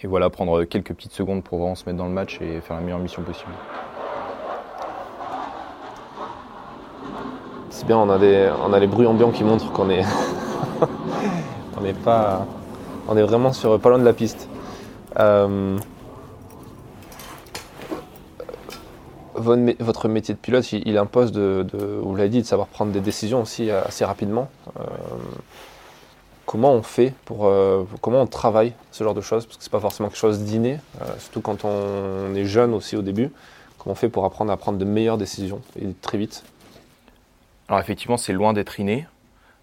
et 0.01 0.07
voilà, 0.07 0.29
prendre 0.29 0.63
quelques 0.63 0.93
petites 0.93 1.11
secondes 1.11 1.43
pour 1.43 1.57
vraiment 1.57 1.75
se 1.75 1.83
mettre 1.85 1.97
dans 1.97 2.05
le 2.05 2.13
match 2.13 2.39
et 2.39 2.61
faire 2.61 2.77
la 2.77 2.81
meilleure 2.81 2.99
mission 2.99 3.23
possible. 3.23 3.51
C'est 7.71 7.85
bien, 7.85 7.97
on 7.97 8.09
a, 8.09 8.17
des, 8.17 8.49
on 8.65 8.71
a 8.71 8.79
les 8.79 8.87
bruits 8.87 9.05
ambiants 9.05 9.31
qui 9.31 9.43
montrent 9.43 9.69
qu'on 9.73 9.89
est, 9.89 10.05
on 11.77 11.83
est 11.83 12.01
pas, 12.01 12.47
on 13.09 13.17
est 13.17 13.23
vraiment 13.23 13.51
sur 13.51 13.81
pas 13.81 13.89
loin 13.89 13.99
de 13.99 14.05
la 14.05 14.13
piste. 14.13 14.47
Euh, 15.19 15.77
votre 19.39 20.07
métier 20.07 20.33
de 20.33 20.39
pilote, 20.39 20.71
il, 20.71 20.97
impose 20.97 21.31
de, 21.31 21.65
l'avez 22.15 22.29
dit, 22.29 22.41
de 22.41 22.47
savoir 22.47 22.67
prendre 22.67 22.91
des 22.91 22.99
décisions 22.99 23.41
aussi 23.41 23.71
assez 23.71 24.05
rapidement. 24.05 24.49
Euh, 24.79 24.83
comment 26.45 26.73
on 26.73 26.81
fait 26.81 27.13
pour, 27.25 27.47
euh, 27.47 27.83
comment 28.01 28.21
on 28.21 28.27
travaille 28.27 28.73
ce 28.91 29.03
genre 29.03 29.13
de 29.13 29.21
choses? 29.21 29.45
Parce 29.45 29.57
que 29.57 29.63
c'est 29.63 29.71
pas 29.71 29.79
forcément 29.79 30.09
quelque 30.09 30.17
chose 30.17 30.41
d'inné, 30.41 30.79
surtout 31.19 31.41
quand 31.41 31.65
on 31.65 32.33
est 32.35 32.45
jeune 32.45 32.73
aussi 32.73 32.95
au 32.95 33.01
début. 33.01 33.31
Comment 33.77 33.93
on 33.93 33.95
fait 33.95 34.09
pour 34.09 34.25
apprendre 34.25 34.51
à 34.51 34.57
prendre 34.57 34.77
de 34.77 34.85
meilleures 34.85 35.17
décisions 35.17 35.61
et 35.81 35.87
très 36.01 36.17
vite? 36.17 36.43
Alors 37.69 37.79
effectivement, 37.79 38.17
c'est 38.17 38.33
loin 38.33 38.53
d'être 38.53 38.79
inné. 38.79 39.07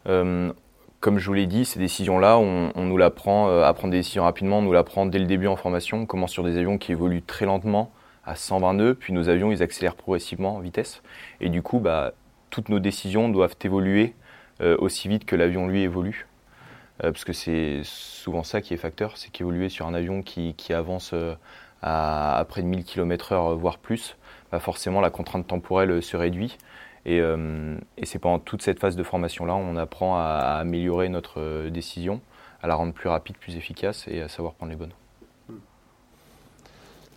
Euh, 0.09 0.53
comme 1.01 1.19
je 1.19 1.27
vous 1.27 1.35
l'ai 1.35 1.47
dit, 1.47 1.65
ces 1.65 1.79
décisions-là, 1.79 2.39
on, 2.39 2.71
nous 2.77 2.97
l'apprend 2.97 3.49
euh, 3.49 3.65
à 3.65 3.75
prendre 3.75 3.93
des 3.93 3.99
décisions 3.99 4.23
rapidement, 4.23 4.59
on 4.59 4.63
nous 4.63 4.73
l'apprend 4.73 5.07
dès 5.07 5.19
le 5.19 5.27
début 5.27 5.49
en 5.49 5.57
formation. 5.57 5.99
On 5.99 6.07
commence 6.07 6.31
sur 6.31 6.45
des 6.45 6.57
avions 6.57 6.79
qui 6.79 6.93
évoluent 6.93 7.23
très 7.23 7.47
lentement, 7.47 7.91
à 8.27 8.35
120 8.35 8.75
nœuds, 8.75 8.95
puis 8.95 9.13
nos 9.13 9.29
avions, 9.29 9.51
ils 9.53 9.63
accélèrent 9.63 9.97
progressivement 9.97 10.57
en 10.57 10.61
vitesse. 10.61 11.03
Et 11.41 11.49
du 11.49 11.63
coup, 11.63 11.79
bah, 11.79 12.13
toutes 12.51 12.69
nos 12.69 12.79
décisions 12.79 13.29
doivent 13.29 13.57
évoluer 13.63 14.15
euh, 14.61 14.77
aussi 14.79 15.09
vite 15.09 15.25
que 15.25 15.37
l'avion, 15.37 15.69
lui, 15.69 15.83
évolue. 15.83 16.27
parce 17.01 17.25
que 17.25 17.33
c'est 17.33 17.81
souvent 17.85 18.43
ça 18.43 18.61
qui 18.61 18.75
est 18.75 18.79
facteur, 18.79 19.17
c'est 19.17 19.31
qu'évoluer 19.31 19.69
sur 19.69 19.87
un 19.87 19.95
avion 19.95 20.23
qui, 20.23 20.55
avance 20.73 21.15
à, 21.83 22.45
près 22.49 22.63
de 22.63 22.67
1000 22.67 22.85
km/h, 22.85 23.55
voire 23.57 23.79
plus, 23.79 24.17
bah, 24.51 24.61
forcément 24.61 25.01
la 25.01 25.11
contrainte 25.11 25.47
temporelle 25.47 26.03
se 26.03 26.17
réduit. 26.17 26.57
Euh, 27.07 27.79
et, 27.97 28.07
c'est 28.07 28.19
pendant 28.19 28.39
toute 28.39 28.63
cette 28.63 28.81
phase 28.81 28.97
de 28.97 29.03
formation-là, 29.03 29.55
on 29.55 29.77
apprend 29.77 30.19
à, 30.19 30.59
améliorer 30.61 31.09
notre 31.09 31.41
euh, 31.41 31.71
décision, 31.71 32.21
à 32.63 32.67
la 32.67 32.75
rendre 32.75 32.93
plus 32.93 33.09
rapide, 33.09 33.37
plus 33.37 33.57
efficace 33.57 34.07
et 34.09 34.23
à 34.23 34.29
savoir 34.29 34.55
prendre 34.55 34.71
les 34.71 34.77
bonnes. 34.77 34.93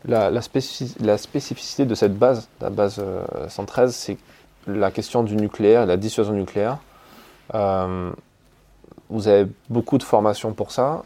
La, 0.06 0.42
spécificité 0.42 1.86
de 1.86 1.96
cette 1.96 2.18
base, 2.18 2.48
la 2.62 2.70
base 2.70 3.04
113, 3.48 3.90
euh, 3.90 3.94
c'est 3.94 4.18
la 4.68 4.92
question 4.92 5.24
du 5.24 5.36
nucléaire, 5.36 5.86
la 5.86 5.98
dissuasion 5.98 6.34
nucléaire. 6.34 6.78
vous 7.54 9.28
avez 9.28 9.48
beaucoup 9.70 9.98
de 9.98 10.04
formations 10.04 10.54
pour 10.54 10.72
ça. 10.72 11.04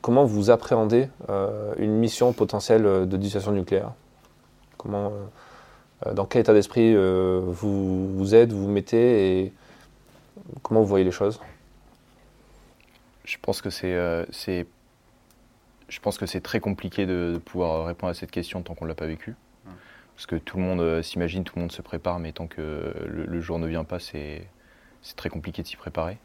comment 0.00 0.24
vous 0.24 0.50
appréhendez 0.50 1.08
une 1.78 1.92
mission 1.92 2.32
potentielle 2.32 3.08
de 3.08 3.16
dissuasion 3.16 3.52
nucléaire? 3.52 3.92
Comment 4.76 5.12
euh, 6.06 6.12
dans 6.12 6.26
quel 6.26 6.40
état 6.42 6.52
d'esprit 6.52 6.94
euh, 6.94 7.40
vous, 7.44 8.16
vous 8.16 8.34
êtes, 8.34 8.52
vous 8.52 8.64
vous 8.64 8.70
mettez 8.70 9.40
et 9.40 9.52
comment 10.62 10.80
vous 10.80 10.86
voyez 10.86 11.04
les 11.04 11.10
choses? 11.10 11.40
Je 13.24 13.36
pense 13.42 13.60
que 13.60 13.70
c'est 13.70 13.94
euh, 13.94 14.24
je 15.88 16.00
pense 16.00 16.18
que 16.18 16.26
c'est 16.26 16.40
très 16.40 16.60
compliqué 16.60 17.06
de, 17.06 17.40
pouvoir 17.44 17.86
répondre 17.86 18.10
à 18.10 18.14
cette 18.14 18.30
question 18.30 18.62
tant 18.62 18.74
qu'on 18.74 18.84
ne 18.84 18.90
l'a 18.90 18.94
pas 18.94 19.06
vécu. 19.06 19.34
Parce 20.16 20.26
que 20.26 20.36
tout 20.36 20.56
le 20.56 20.64
monde 20.64 21.02
s'imagine, 21.02 21.44
tout 21.44 21.54
le 21.54 21.60
monde 21.60 21.72
se 21.72 21.80
prépare, 21.80 22.18
mais 22.18 22.32
tant 22.32 22.48
que 22.48 22.92
le, 23.06 23.40
jour 23.40 23.60
ne 23.60 23.68
vient 23.68 23.84
pas, 23.84 24.00
c'est 24.00 24.48
très 25.16 25.28
compliqué 25.28 25.62
de 25.62 25.68
s'y 25.68 25.76
préparer. 25.76 26.18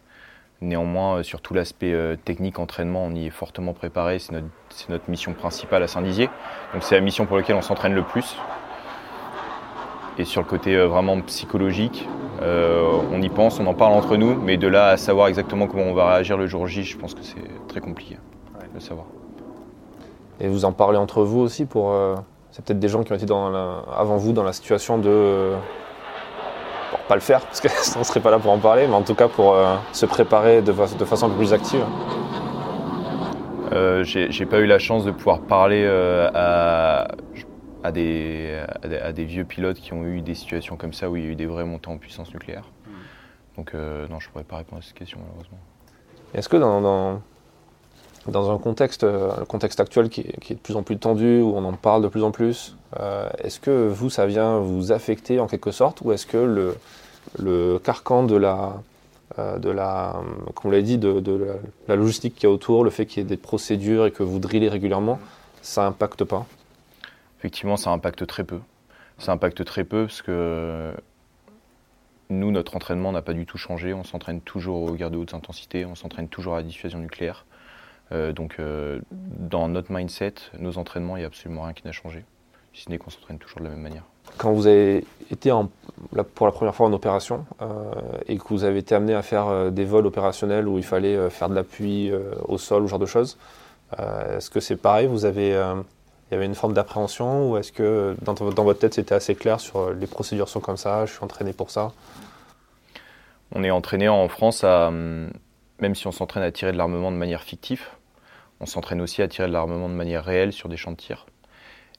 Néanmoins, 0.61 1.21
sur 1.21 1.41
tout 1.41 1.53
l'aspect 1.53 1.93
technique, 2.25 2.57
entraînement, 2.57 3.03
on 3.05 3.13
y 3.13 3.27
est 3.27 3.29
fortement 3.29 3.73
préparé. 3.73 4.17
C'est 4.17 4.31
notre, 4.31 4.47
notre, 4.89 5.09
mission 5.11 5.33
principale 5.33 5.83
à 5.83 5.87
Saint-Dizier. 5.87 6.27
Donc 6.73 6.81
c'est 6.81 6.95
la 6.95 7.01
mission 7.01 7.27
pour 7.27 7.37
laquelle 7.37 7.55
on 7.55 7.61
s'entraîne 7.61 7.93
le 7.93 8.03
plus. 8.03 8.35
Et 10.17 10.25
sur 10.25 10.41
le 10.41 10.47
côté 10.47 10.75
euh, 10.75 10.87
vraiment 10.87 11.19
psychologique, 11.21 12.07
euh, 12.41 13.01
on 13.11 13.21
y 13.21 13.29
pense, 13.29 13.59
on 13.59 13.65
en 13.65 13.73
parle 13.73 13.93
entre 13.93 14.15
nous, 14.15 14.35
mais 14.35 14.57
de 14.57 14.67
là 14.67 14.89
à 14.89 14.97
savoir 14.97 15.27
exactement 15.27 15.67
comment 15.67 15.83
on 15.83 15.93
va 15.93 16.13
réagir 16.13 16.37
le 16.37 16.45
jour 16.45 16.67
J, 16.67 16.83
je 16.83 16.97
pense 16.97 17.15
que 17.15 17.23
c'est 17.23 17.67
très 17.67 17.79
compliqué 17.79 18.17
de 18.75 18.79
savoir. 18.79 19.07
Et 20.39 20.47
vous 20.47 20.65
en 20.65 20.71
parlez 20.71 20.97
entre 20.97 21.23
vous 21.23 21.39
aussi 21.39 21.65
pour. 21.65 21.91
Euh, 21.91 22.15
c'est 22.51 22.63
peut-être 22.63 22.79
des 22.79 22.87
gens 22.87 23.03
qui 23.03 23.11
ont 23.11 23.15
été 23.15 23.25
dans 23.25 23.53
avant 23.95 24.17
vous 24.17 24.31
dans 24.33 24.43
la 24.43 24.53
situation 24.53 24.97
de. 24.97 25.53
Pour 26.91 26.99
pas 27.01 27.15
le 27.15 27.21
faire, 27.21 27.41
parce 27.41 27.61
qu'on 27.61 27.99
ne 27.99 28.03
serait 28.03 28.19
pas 28.19 28.31
là 28.31 28.39
pour 28.39 28.51
en 28.51 28.59
parler, 28.59 28.87
mais 28.87 28.93
en 28.93 29.01
tout 29.01 29.15
cas 29.15 29.27
pour 29.27 29.55
se 29.91 30.05
préparer 30.05 30.61
de, 30.61 30.71
de, 30.71 31.05
façon 31.05 31.25
un 31.25 31.29
peu 31.29 31.37
plus 31.37 31.53
active. 31.53 31.83
J'ai 34.03 34.45
pas 34.45 34.59
eu 34.59 34.67
la 34.67 34.77
chance 34.77 35.03
de 35.03 35.11
pouvoir 35.11 35.39
parler 35.39 35.87
à 36.35 37.07
à 37.83 37.91
des, 37.91 38.63
à 38.81 39.11
des, 39.11 39.25
vieux 39.25 39.43
pilotes 39.43 39.77
qui 39.77 39.93
ont 39.93 40.05
eu 40.05 40.21
des 40.21 40.35
situations 40.35 40.77
comme 40.77 40.93
ça 40.93 41.09
où 41.09 41.17
il 41.17 41.23
y 41.23 41.27
a 41.27 41.29
eu 41.29 41.35
des 41.35 41.45
vrais 41.45 41.65
montants 41.65 41.91
en 41.91 41.97
puissance 41.97 42.33
nucléaire. 42.33 42.71
Mm. 42.85 42.91
Donc 43.57 43.75
euh, 43.75 44.07
non, 44.07 44.19
je 44.19 44.27
ne 44.27 44.31
pourrais 44.31 44.45
pas 44.45 44.57
répondre 44.57 44.81
à 44.81 44.85
cette 44.85 44.95
question 44.95 45.19
malheureusement. 45.19 45.59
Est-ce 46.33 46.49
que 46.49 46.57
dans, 46.57 46.81
dans, 46.81 47.21
dans, 48.27 48.51
un 48.51 48.57
contexte, 48.57 49.03
euh, 49.03 49.31
le 49.39 49.45
contexte 49.45 49.79
actuel 49.79 50.09
qui 50.09 50.21
est, 50.21 50.53
de 50.53 50.59
plus 50.59 50.75
en 50.75 50.83
plus 50.83 50.97
tendu, 50.97 51.41
où 51.41 51.53
on 51.55 51.63
en 51.65 51.73
parle 51.73 52.03
de 52.03 52.07
plus 52.07 52.23
en 52.23 52.31
plus, 52.31 52.75
euh, 52.99 53.29
est-ce 53.39 53.59
que 53.59 53.87
vous, 53.87 54.09
ça 54.09 54.25
vient 54.25 54.59
vous 54.59 54.91
affecter 54.91 55.39
en 55.39 55.47
quelque 55.47 55.71
sorte, 55.71 56.01
ou 56.01 56.11
est-ce 56.11 56.25
que 56.25 56.37
le, 57.39 57.79
carcan 57.79 58.23
de 58.23 58.35
la, 58.35 58.73
de 59.37 59.69
la, 59.69 60.21
comme 60.53 60.69
vous 60.69 60.71
l'avez 60.71 60.83
dit, 60.83 60.97
de, 60.97 61.19
la, 61.31 61.53
la, 61.87 61.95
logistique 61.95 62.35
qu'il 62.35 62.43
y 62.43 62.51
a 62.51 62.53
autour, 62.53 62.83
le 62.83 62.89
fait 62.89 63.05
qu'il 63.05 63.23
y 63.23 63.25
ait 63.25 63.29
des 63.29 63.37
procédures 63.37 64.05
et 64.05 64.11
que 64.11 64.23
vous 64.23 64.39
drillez 64.39 64.69
régulièrement, 64.69 65.19
ça 65.61 65.85
impacte 65.85 66.23
pas? 66.23 66.45
Effectivement, 67.39 67.77
ça 67.77 67.89
impacte 67.89 68.25
très 68.25 68.43
peu. 68.43 68.59
Ça 69.17 69.31
impacte 69.31 69.65
très 69.65 69.83
peu 69.83 70.05
parce 70.05 70.21
que 70.21 70.93
nous, 72.29 72.51
notre 72.51 72.75
entraînement 72.75 73.11
n'a 73.11 73.21
pas 73.21 73.33
du 73.33 73.45
tout 73.45 73.57
changé. 73.57 73.93
On 73.93 74.03
s'entraîne 74.03 74.41
toujours 74.41 74.83
aux 74.83 74.93
guerres 74.93 75.11
de 75.11 75.17
haute 75.17 75.33
intensité, 75.33 75.85
on 75.85 75.95
s'entraîne 75.95 76.27
toujours 76.27 76.53
à 76.53 76.57
la 76.57 76.63
dissuasion 76.63 76.99
nucléaire. 76.99 77.45
Euh, 78.11 78.33
donc, 78.33 78.55
euh, 78.59 78.99
dans 79.11 79.67
notre 79.67 79.91
mindset, 79.91 80.35
nos 80.59 80.77
entraînements, 80.77 81.15
il 81.17 81.19
n'y 81.19 81.25
a 81.25 81.27
absolument 81.27 81.63
rien 81.63 81.73
qui 81.73 81.85
n'a 81.85 81.91
changé, 81.91 82.25
si 82.73 82.83
ce 82.83 82.89
n'est 82.89 82.97
qu'on 82.97 83.09
s'entraîne 83.09 83.37
toujours 83.37 83.59
de 83.59 83.65
la 83.65 83.71
même 83.71 83.81
manière. 83.81 84.03
Quand 84.37 84.51
vous 84.51 84.67
avez 84.67 85.05
été 85.31 85.51
en, 85.51 85.69
pour 86.35 86.45
la 86.45 86.51
première 86.51 86.75
fois 86.75 86.87
en 86.87 86.93
opération 86.93 87.45
euh, 87.61 87.91
et 88.27 88.37
que 88.37 88.47
vous 88.49 88.63
avez 88.63 88.79
été 88.79 88.95
amené 88.95 89.13
à 89.13 89.21
faire 89.21 89.71
des 89.71 89.85
vols 89.85 90.05
opérationnels 90.05 90.67
où 90.67 90.77
il 90.77 90.83
fallait 90.83 91.29
faire 91.29 91.49
de 91.49 91.55
l'appui 91.55 92.11
au 92.45 92.57
sol 92.57 92.83
ou 92.83 92.87
ce 92.87 92.91
genre 92.91 92.99
de 92.99 93.05
choses, 93.05 93.37
est-ce 93.97 94.49
que 94.49 94.59
c'est 94.59 94.77
pareil? 94.77 95.07
Vous 95.07 95.25
avez 95.25 95.49
il 95.49 96.33
y 96.33 96.37
avait 96.37 96.45
une 96.45 96.55
forme 96.55 96.73
d'appréhension 96.73 97.51
ou 97.51 97.57
est-ce 97.57 97.71
que 97.71 98.15
dans, 98.21 98.33
votre 98.33 98.79
tête 98.79 98.93
c'était 98.93 99.13
assez 99.13 99.35
clair 99.35 99.59
sur 99.59 99.91
les 99.93 100.07
procédures 100.07 100.49
sont 100.49 100.61
comme 100.61 100.77
ça, 100.77 101.05
je 101.05 101.11
suis 101.11 101.23
entraîné 101.23 101.51
pour 101.53 101.69
ça? 101.69 101.91
On 103.53 103.63
est 103.63 103.71
entraîné 103.71 104.07
en 104.07 104.27
France 104.29 104.63
à, 104.63 104.87
hum, 104.87 105.29
même 105.83 105.95
si 105.95 106.07
on 106.07 106.13
s'entraîne 106.13 106.43
à 106.43 106.51
tirer 106.53 106.71
de 106.71 106.77
l'armement 106.77 107.11
de 107.11 107.17
manière 107.17 107.43
fictive, 107.43 107.89
on 108.61 108.65
s'entraîne 108.65 109.01
aussi 109.01 109.21
à 109.21 109.27
tirer 109.27 109.49
de 109.49 109.53
l'armement 109.53 109.89
de 109.89 109.93
manière 109.93 110.23
réelle 110.23 110.53
sur 110.53 110.69
des 110.69 110.77
champs 110.77 110.91
de 110.91 110.95
tir. 110.95 111.25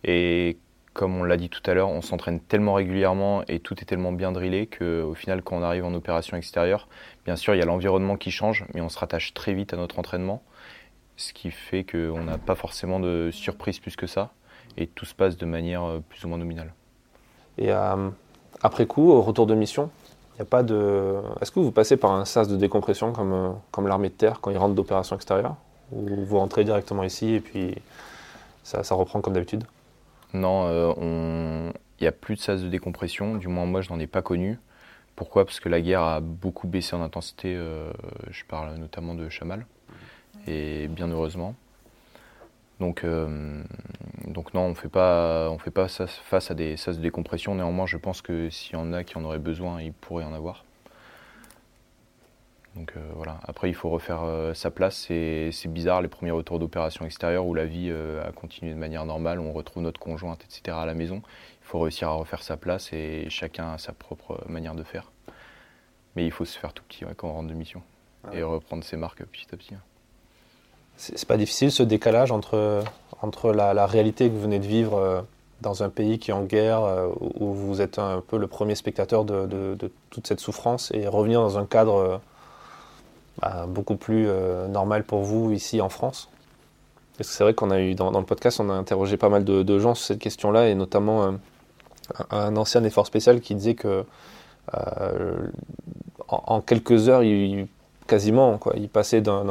Et 0.05 0.57
comme 0.95 1.15
on 1.19 1.23
l'a 1.23 1.37
dit 1.37 1.51
tout 1.51 1.61
à 1.67 1.75
l'heure, 1.75 1.91
on 1.91 2.01
s'entraîne 2.01 2.41
tellement 2.41 2.73
régulièrement 2.73 3.43
et 3.47 3.61
tout 3.61 3.75
est 3.83 3.85
tellement 3.85 4.13
bien 4.13 4.33
drillé 4.33 4.67
qu'au 4.67 5.13
final, 5.13 5.43
quand 5.43 5.59
on 5.59 5.63
arrive 5.63 5.85
en 5.85 5.93
opération 5.93 6.35
extérieure, 6.39 6.89
bien 7.27 7.37
sûr, 7.37 7.55
il 7.55 7.59
y 7.59 7.63
a 7.63 7.67
l'environnement 7.67 8.17
qui 8.17 8.31
change, 8.31 8.65
mais 8.73 8.81
on 8.81 8.89
se 8.89 8.99
rattache 8.99 9.35
très 9.35 9.53
vite 9.53 9.75
à 9.75 9.77
notre 9.77 9.99
entraînement, 9.99 10.43
ce 11.19 11.35
qui 11.35 11.51
fait 11.51 11.85
qu'on 11.85 12.25
n'a 12.25 12.39
pas 12.39 12.55
forcément 12.55 13.01
de 13.01 13.29
surprise 13.33 13.81
plus 13.81 13.97
que 13.97 14.07
ça, 14.07 14.33
et 14.79 14.87
tout 14.87 15.05
se 15.05 15.15
passe 15.15 15.37
de 15.37 15.45
manière 15.45 15.85
euh, 15.85 16.01
plus 16.09 16.25
ou 16.25 16.29
moins 16.29 16.39
nominale. 16.39 16.73
Et 17.59 17.71
euh, 17.71 18.09
après 18.63 18.87
coup, 18.87 19.11
au 19.11 19.21
retour 19.21 19.47
de 19.47 19.55
mission, 19.55 19.91
il 20.37 20.43
a 20.43 20.45
pas 20.45 20.63
de. 20.63 21.17
Est-ce 21.41 21.51
que 21.51 21.61
vous 21.61 21.71
passez 21.71 21.97
par 21.97 22.13
un 22.13 22.25
sas 22.25 22.49
de 22.49 22.57
décompression 22.57 23.13
comme, 23.13 23.33
euh, 23.33 23.51
comme 23.71 23.87
l'armée 23.87 24.09
de 24.09 24.15
terre 24.15 24.41
quand 24.41 24.51
ils 24.51 24.59
rentrent 24.59 24.75
d'opération 24.75 25.17
extérieure 25.17 25.57
Ou 25.93 26.25
vous 26.25 26.39
rentrez 26.39 26.65
directement 26.65 27.05
ici 27.05 27.35
et 27.35 27.41
puis 27.41 27.77
ça, 28.63 28.83
ça 28.83 28.95
reprend 28.95 29.21
comme 29.21 29.35
d'habitude? 29.35 29.65
Non, 30.33 30.67
euh, 30.67 31.71
il 32.01 32.03
n'y 32.03 32.09
a 32.09 32.13
plus 32.13 32.35
de 32.35 32.41
sas 32.41 32.61
de 32.61 32.69
décompression. 32.69 33.37
Du 33.37 33.47
moins, 33.47 33.67
moi, 33.67 33.81
je 33.81 33.93
n'en 33.93 34.01
ai 34.01 34.09
pas 34.09 34.23
connu. 34.23 34.59
Pourquoi? 35.15 35.45
Parce 35.45 35.61
que 35.61 35.69
la 35.69 35.81
guerre 35.81 36.03
a 36.03 36.21
beaucoup 36.21 36.67
baissé 36.67 36.97
en 36.97 37.03
intensité. 37.03 37.55
Euh, 37.55 37.93
je 38.31 38.45
parle 38.45 38.75
notamment 38.75 39.15
de 39.15 39.29
Chamal. 39.29 39.65
Et 40.49 40.89
bien 40.89 41.09
heureusement. 41.09 41.55
Donc, 42.81 43.05
euh, 43.05 43.63
donc 44.27 44.53
non, 44.53 44.63
on 44.63 44.69
ne 44.71 44.75
fait 44.75 44.89
pas, 44.89 45.49
on 45.51 45.59
fait 45.59 45.71
pas 45.71 45.87
face 45.89 46.51
à 46.51 46.55
des 46.55 46.77
sas 46.77 46.97
de 46.97 47.03
décompression. 47.03 47.55
Néanmoins, 47.55 47.87
je 47.87 47.97
pense 47.97 48.21
que 48.21 48.51
s'il 48.51 48.75
y 48.75 48.77
en 48.77 48.93
a 48.93 49.05
qui 49.05 49.17
en 49.17 49.25
auraient 49.25 49.39
besoin, 49.39 49.81
il 49.81 49.93
pourrait 49.93 50.25
en 50.25 50.33
avoir. 50.33 50.65
Donc 52.75 52.95
euh, 52.97 53.01
voilà. 53.15 53.39
Après, 53.45 53.69
il 53.69 53.75
faut 53.75 53.91
refaire 53.91 54.23
euh, 54.25 54.55
sa 54.55 54.73
place. 54.73 54.97
C'est 54.97 55.69
bizarre 55.69 56.03
les 56.03 56.09
premiers 56.09 56.33
retours 56.33 56.59
d'opération 56.59 57.05
extérieure 57.05 57.47
où 57.47 57.55
la 57.55 57.67
vie 57.67 57.93
a 57.93 58.33
continué 58.33 58.73
de 58.73 58.79
manière 58.79 59.07
normale, 59.07 59.39
on 59.39 59.53
retrouve 59.53 59.83
notre 59.83 60.01
conjointe, 60.01 60.45
etc. 60.45 60.77
à 60.77 60.87
la 60.87 60.95
maison. 60.95 61.23
Il 61.63 61.67
faut 61.67 61.79
réussir 61.79 62.09
à 62.09 62.13
refaire 62.13 62.43
sa 62.43 62.57
place 62.57 62.93
et 62.93 63.27
chacun 63.31 63.75
a 63.75 63.79
sa 63.79 63.93
propre 63.93 64.45
manière 64.49 64.75
de 64.75 64.83
faire. 64.83 65.13
Mais 66.17 66.27
il 66.27 66.33
faut 66.33 66.45
se 66.45 66.59
faire 66.59 66.73
tout 66.73 66.83
petit 66.85 67.05
quand 67.17 67.29
on 67.29 67.33
rentre 67.33 67.49
de 67.49 67.55
mission 67.55 67.83
et 68.33 68.43
reprendre 68.43 68.85
ses 68.85 68.97
marques 68.97 69.25
petit 69.25 69.47
à 69.53 69.57
petit. 69.57 69.75
Hein. 69.75 69.83
C'est 70.97 71.27
pas 71.27 71.37
difficile 71.37 71.73
ce 71.73 71.83
décalage 71.83 72.31
entre, 72.31 72.83
entre 73.21 73.53
la, 73.53 73.87
réalité 73.87 74.29
que 74.29 74.35
vous 74.35 74.43
venez 74.43 74.59
de 74.59 74.67
vivre 74.67 74.97
euh, 74.97 75.21
dans 75.61 75.83
un 75.83 75.89
pays 75.89 76.19
qui 76.19 76.31
est 76.31 76.35
en 76.35 76.45
guerre, 76.45 76.85
euh, 76.85 77.09
où 77.41 77.53
vous 77.53 77.81
êtes 77.81 77.99
un 77.99 78.23
peu 78.27 78.39
le 78.39 78.47
premier 78.47 78.75
spectateur 78.75 79.25
de, 79.25 79.77
toute 80.11 80.27
cette 80.27 80.41
souffrance, 80.41 80.91
et 80.95 81.09
revenir 81.09 81.41
dans 81.41 81.59
un 81.59 81.67
cadre 81.67 81.95
euh, 81.95 82.17
bah, 83.41 83.67
beaucoup 83.69 83.97
plus 83.97 84.29
normal 84.69 85.05
pour 85.05 85.23
vous 85.23 85.53
ici 85.53 85.81
en 85.81 85.89
France? 85.89 86.29
Parce 87.17 87.29
que 87.29 87.35
c'est 87.35 87.45
vrai 87.45 87.55
qu'on 87.55 87.71
a 87.71 87.81
eu 87.81 87.95
dans, 87.95 88.11
le 88.11 88.25
podcast, 88.25 88.61
on 88.61 88.71
a 88.71 88.75
interrogé 88.75 89.17
pas 89.17 89.29
mal 89.29 89.45
de, 89.45 89.79
gens 89.79 89.95
sur 89.95 90.07
cette 90.07 90.19
question-là, 90.19 90.69
et 90.69 90.75
notamment 90.75 91.35
un, 92.31 92.57
ancien 92.57 92.83
effort 92.85 93.07
spécial 93.07 93.41
qui 93.41 93.55
disait 93.55 93.75
que 93.75 94.05
en, 96.29 96.61
quelques 96.61 97.09
heures, 97.09 97.23
il, 97.23 97.69
quasiment, 98.07 98.59
quoi, 98.59 98.75
il 98.77 98.89
passait 98.89 99.21
d'un 99.21 99.47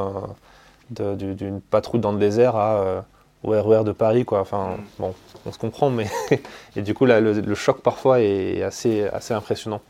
d'une 0.90 1.62
patrouille 1.62 2.02
dans 2.02 2.12
le 2.12 2.20
désert 2.20 2.56
à, 2.56 2.82
euh, 2.82 3.02
au 3.44 3.50
RER 3.52 3.84
de 3.84 3.92
Paris. 3.92 4.26
Quoi. 4.26 4.40
Enfin, 4.40 4.78
mm. 4.78 4.84
bon, 5.00 5.16
on 5.46 5.52
se 5.52 5.58
comprend, 5.58 5.90
mais 5.90 6.08
et 6.76 6.82
du 6.82 6.94
coup, 6.94 7.06
le, 7.06 7.56
choc 7.56 7.82
parfois 7.82 8.22
est 8.22 8.64
assez, 8.64 9.08
assez 9.08 9.34
impressionnant. 9.34 9.82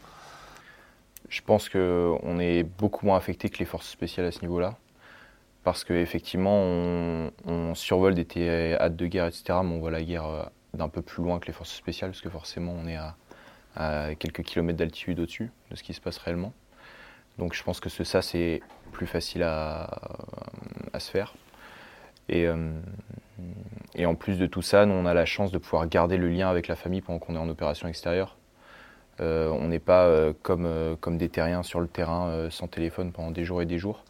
Je 1.29 1.41
pense 1.41 1.69
qu'on 1.69 2.39
est 2.39 2.63
beaucoup 2.63 3.06
moins 3.06 3.17
affecté 3.17 3.49
que 3.49 3.58
les 3.58 3.65
forces 3.65 3.89
spéciales 3.89 4.27
à 4.27 4.32
ce 4.32 4.41
niveau-là. 4.41 4.75
Parce 5.63 5.84
qu'effectivement, 5.84 6.58
on, 6.58 7.32
on, 7.45 7.73
survole 7.73 8.15
des 8.15 8.25
théâtres 8.25 8.97
de 8.97 9.08
guerre, 9.08 9.27
etc., 9.27 9.43
mais 9.63 9.75
on 9.75 9.79
voit 9.79 9.91
la 9.91 10.03
guerre 10.03 10.25
euh, 10.25 10.43
d'un 10.73 10.89
peu 10.89 11.01
plus 11.01 11.23
loin 11.23 11.39
que 11.39 11.47
les 11.47 11.53
forces 11.53 11.73
spéciales, 11.73 12.12
parce 12.12 12.21
que 12.21 12.29
forcément, 12.29 12.75
on 12.77 12.86
est 12.86 12.97
à, 12.97 13.15
à 13.75 14.15
quelques 14.15 14.43
kilomètres 14.43 14.79
d'altitude 14.79 15.19
au-dessus 15.19 15.51
de 15.71 15.75
ce 15.75 15.84
qui 15.84 15.93
se 15.93 16.01
passe 16.01 16.17
réellement. 16.17 16.53
Donc 17.38 17.53
je 17.53 17.63
pense 17.63 17.79
que 17.79 17.89
ça, 17.89 18.21
c'est 18.21 18.62
plus 18.93 19.08
facile 19.08 19.43
à, 19.43 19.89
se 20.97 21.12
faire. 21.12 21.34
Euh, 22.32 22.71
et, 23.95 24.06
en 24.06 24.15
plus 24.15 24.38
de 24.38 24.45
tout 24.45 24.62
ça, 24.62 24.86
nous, 24.86 24.93
on 24.93 25.06
a 25.06 25.13
la 25.13 25.25
chance 25.25 25.51
de 25.51 25.58
pouvoir 25.58 25.88
garder 25.88 26.15
le 26.15 26.29
lien 26.29 26.49
avec 26.49 26.69
la 26.69 26.77
famille 26.77 27.01
pendant 27.01 27.19
qu'on 27.19 27.36
est 27.36 27.39
en 27.39 27.49
opération 27.49 27.89
extérieure. 27.89 28.38
Euh, 29.19 29.49
on 29.49 29.67
n'est 29.67 29.79
pas 29.79 30.06
euh, 30.06 30.34
comme, 30.41 30.95
comme 31.01 31.17
des 31.17 31.27
terriens 31.27 31.63
sur 31.63 31.82
le 31.82 31.88
terrain 31.88 32.47
sans 32.49 32.67
téléphone 32.67 33.12
pendant 33.12 33.32
des 33.32 33.43
jours 33.43 33.62
et 33.62 33.65
des 33.65 33.77
jours. 33.77 34.06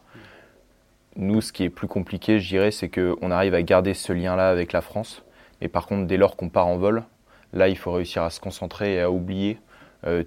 Nous, 1.16 1.40
ce 1.40 1.52
qui 1.52 1.64
est 1.64 1.70
plus 1.70 1.88
compliqué, 1.88 2.38
je 2.38 2.48
dirais, 2.48 2.70
c'est 2.70 2.88
qu'on 2.88 3.30
arrive 3.30 3.54
à 3.54 3.62
garder 3.62 3.94
ce 3.94 4.12
lien-là 4.12 4.48
avec 4.48 4.72
la 4.72 4.80
France. 4.80 5.24
Mais 5.60 5.68
par 5.68 5.86
contre, 5.86 6.06
dès 6.06 6.16
lors 6.16 6.36
qu'on 6.36 6.48
part 6.48 6.66
en 6.66 6.76
vol, 6.76 7.04
là, 7.52 7.68
il 7.68 7.76
faut 7.76 7.92
réussir 7.92 8.22
à 8.22 8.30
se 8.30 8.40
concentrer 8.40 8.94
et 8.94 9.00
à 9.00 9.10
oublier 9.10 9.58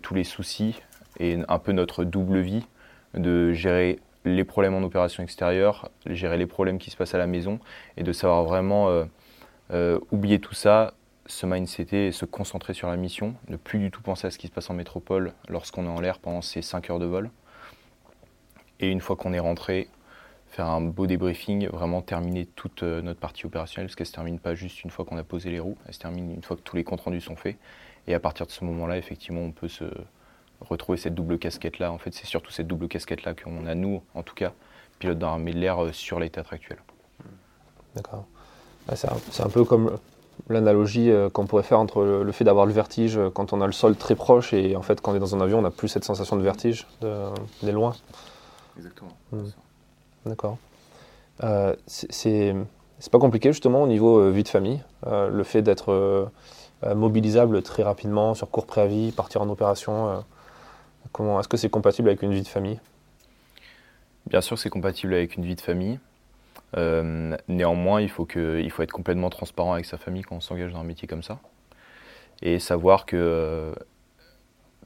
tous 0.01 0.15
les 0.15 0.23
soucis 0.23 0.81
et 1.19 1.37
un 1.47 1.59
peu 1.59 1.71
notre 1.71 2.03
double 2.03 2.39
vie 2.39 2.65
de 3.13 3.53
gérer 3.53 3.99
les 4.25 4.43
problèmes 4.43 4.73
en 4.73 4.83
opération 4.83 5.23
extérieure, 5.23 5.89
gérer 6.05 6.37
les 6.37 6.45
problèmes 6.45 6.79
qui 6.79 6.89
se 6.89 6.97
passent 6.97 7.15
à 7.15 7.17
la 7.17 7.27
maison 7.27 7.59
et 7.95 8.03
de 8.03 8.11
savoir 8.11 8.43
vraiment 8.43 8.89
euh, 8.89 9.05
euh, 9.71 9.99
oublier 10.11 10.39
tout 10.39 10.53
ça, 10.53 10.93
se 11.25 11.45
mindsetter 11.45 12.07
et 12.07 12.11
se 12.11 12.25
concentrer 12.25 12.73
sur 12.73 12.87
la 12.87 12.97
mission, 12.97 13.35
ne 13.49 13.57
plus 13.57 13.79
du 13.79 13.91
tout 13.91 14.01
penser 14.01 14.27
à 14.27 14.31
ce 14.31 14.37
qui 14.37 14.47
se 14.47 14.51
passe 14.51 14.69
en 14.69 14.73
métropole 14.73 15.33
lorsqu'on 15.49 15.85
est 15.85 15.89
en 15.89 15.99
l'air 15.99 16.19
pendant 16.19 16.41
ces 16.41 16.61
5 16.61 16.89
heures 16.89 16.99
de 16.99 17.05
vol. 17.05 17.29
Et 18.79 18.89
une 18.89 19.01
fois 19.01 19.15
qu'on 19.15 19.33
est 19.33 19.39
rentré, 19.39 19.89
faire 20.47 20.67
un 20.67 20.81
beau 20.81 21.07
débriefing, 21.07 21.67
vraiment 21.67 22.01
terminer 22.01 22.45
toute 22.45 22.83
euh, 22.83 23.01
notre 23.01 23.19
partie 23.19 23.45
opérationnelle, 23.45 23.87
parce 23.87 23.95
qu'elle 23.95 24.05
ne 24.05 24.09
se 24.09 24.13
termine 24.13 24.39
pas 24.39 24.55
juste 24.55 24.83
une 24.83 24.89
fois 24.89 25.03
qu'on 25.05 25.17
a 25.17 25.23
posé 25.23 25.49
les 25.49 25.59
roues, 25.59 25.77
elle 25.85 25.93
se 25.93 25.99
termine 25.99 26.31
une 26.31 26.43
fois 26.43 26.55
que 26.55 26.61
tous 26.61 26.75
les 26.75 26.83
comptes 26.83 27.01
rendus 27.01 27.21
sont 27.21 27.35
faits. 27.35 27.57
Et 28.07 28.13
à 28.13 28.19
partir 28.19 28.45
de 28.45 28.51
ce 28.51 28.63
moment-là, 28.63 28.97
effectivement, 28.97 29.41
on 29.41 29.51
peut 29.51 29.67
se, 29.67 29.83
retrouver 30.61 30.97
cette 30.97 31.15
double 31.15 31.37
casquette-là. 31.37 31.91
En 31.91 31.97
fait, 31.97 32.13
c'est 32.13 32.25
surtout 32.25 32.51
cette 32.51 32.67
double 32.67 32.87
casquette-là 32.87 33.33
qu'on 33.33 33.65
a, 33.65 33.75
nous, 33.75 34.01
en 34.15 34.23
tout 34.23 34.35
cas, 34.35 34.53
pilote 34.99 35.19
d'armée 35.19 35.53
de 35.53 35.59
l'air, 35.59 35.83
euh, 35.83 35.91
sur 35.91 36.19
les 36.19 36.29
théâtres 36.29 36.53
actuels. 36.53 36.81
D'accord. 37.95 38.25
C'est 38.95 39.41
un, 39.41 39.49
peu 39.49 39.65
comme 39.65 39.97
l'analogie 40.47 41.11
euh, 41.11 41.29
qu'on 41.29 41.45
pourrait 41.45 41.63
faire 41.63 41.79
entre 41.79 42.03
le, 42.03 42.31
fait 42.31 42.45
d'avoir 42.45 42.65
le 42.65 42.71
vertige 42.71 43.17
euh, 43.17 43.29
quand 43.29 43.51
on 43.51 43.59
a 43.59 43.65
le 43.65 43.73
sol 43.73 43.97
très 43.97 44.15
proche 44.15 44.53
et 44.53 44.75
en 44.77 44.81
fait, 44.81 45.01
quand 45.01 45.11
on 45.11 45.15
est 45.15 45.19
dans 45.19 45.35
un 45.35 45.41
avion, 45.41 45.59
on 45.59 45.63
n'a 45.63 45.71
plus 45.71 45.89
cette 45.89 46.05
sensation 46.05 46.37
de 46.37 46.41
vertige, 46.41 46.87
de, 47.01 47.71
loin. 47.71 47.93
Exactement. 48.77 49.11
Hmm. 49.31 49.49
D'accord. 50.25 50.57
c'est 51.87 52.55
pas 53.11 53.19
compliqué 53.19 53.51
justement 53.51 53.83
au 53.83 53.87
niveau 53.87 54.29
vie 54.29 54.43
de 54.43 54.49
famille, 54.49 54.81
le 55.05 55.43
fait 55.43 55.61
d'être 55.61 56.29
mobilisable 56.83 57.61
très 57.61 57.83
rapidement 57.83 58.33
sur 58.33 58.49
court 58.49 58.65
préavis, 58.65 59.11
partir 59.11 59.41
en 59.41 59.49
opération 59.49 60.23
est-ce 61.39 61.47
que 61.47 61.57
c'est 61.57 61.69
compatible 61.69 62.09
avec 62.09 62.21
une 62.21 62.33
vie 62.33 62.41
de 62.41 62.47
famille? 62.47 62.79
Bien 64.27 64.41
sûr, 64.41 64.57
c'est 64.59 64.69
compatible 64.69 65.13
avec 65.13 65.35
une 65.37 65.45
vie 65.45 65.55
de 65.55 65.61
famille. 65.61 65.99
Euh, 66.75 67.37
néanmoins, 67.47 68.01
il 68.01 68.09
faut, 68.09 68.27
être 68.29 68.91
complètement 68.91 69.29
transparent 69.29 69.73
avec 69.73 69.85
sa 69.85 69.97
famille 69.97 70.23
quand 70.23 70.35
on 70.35 70.41
s'engage 70.41 70.73
dans 70.73 70.79
un 70.79 70.83
métier 70.83 71.07
comme 71.07 71.23
ça. 71.23 71.39
Et 72.41 72.59
savoir 72.59 73.05
que 73.05 73.15
euh, 73.15 73.73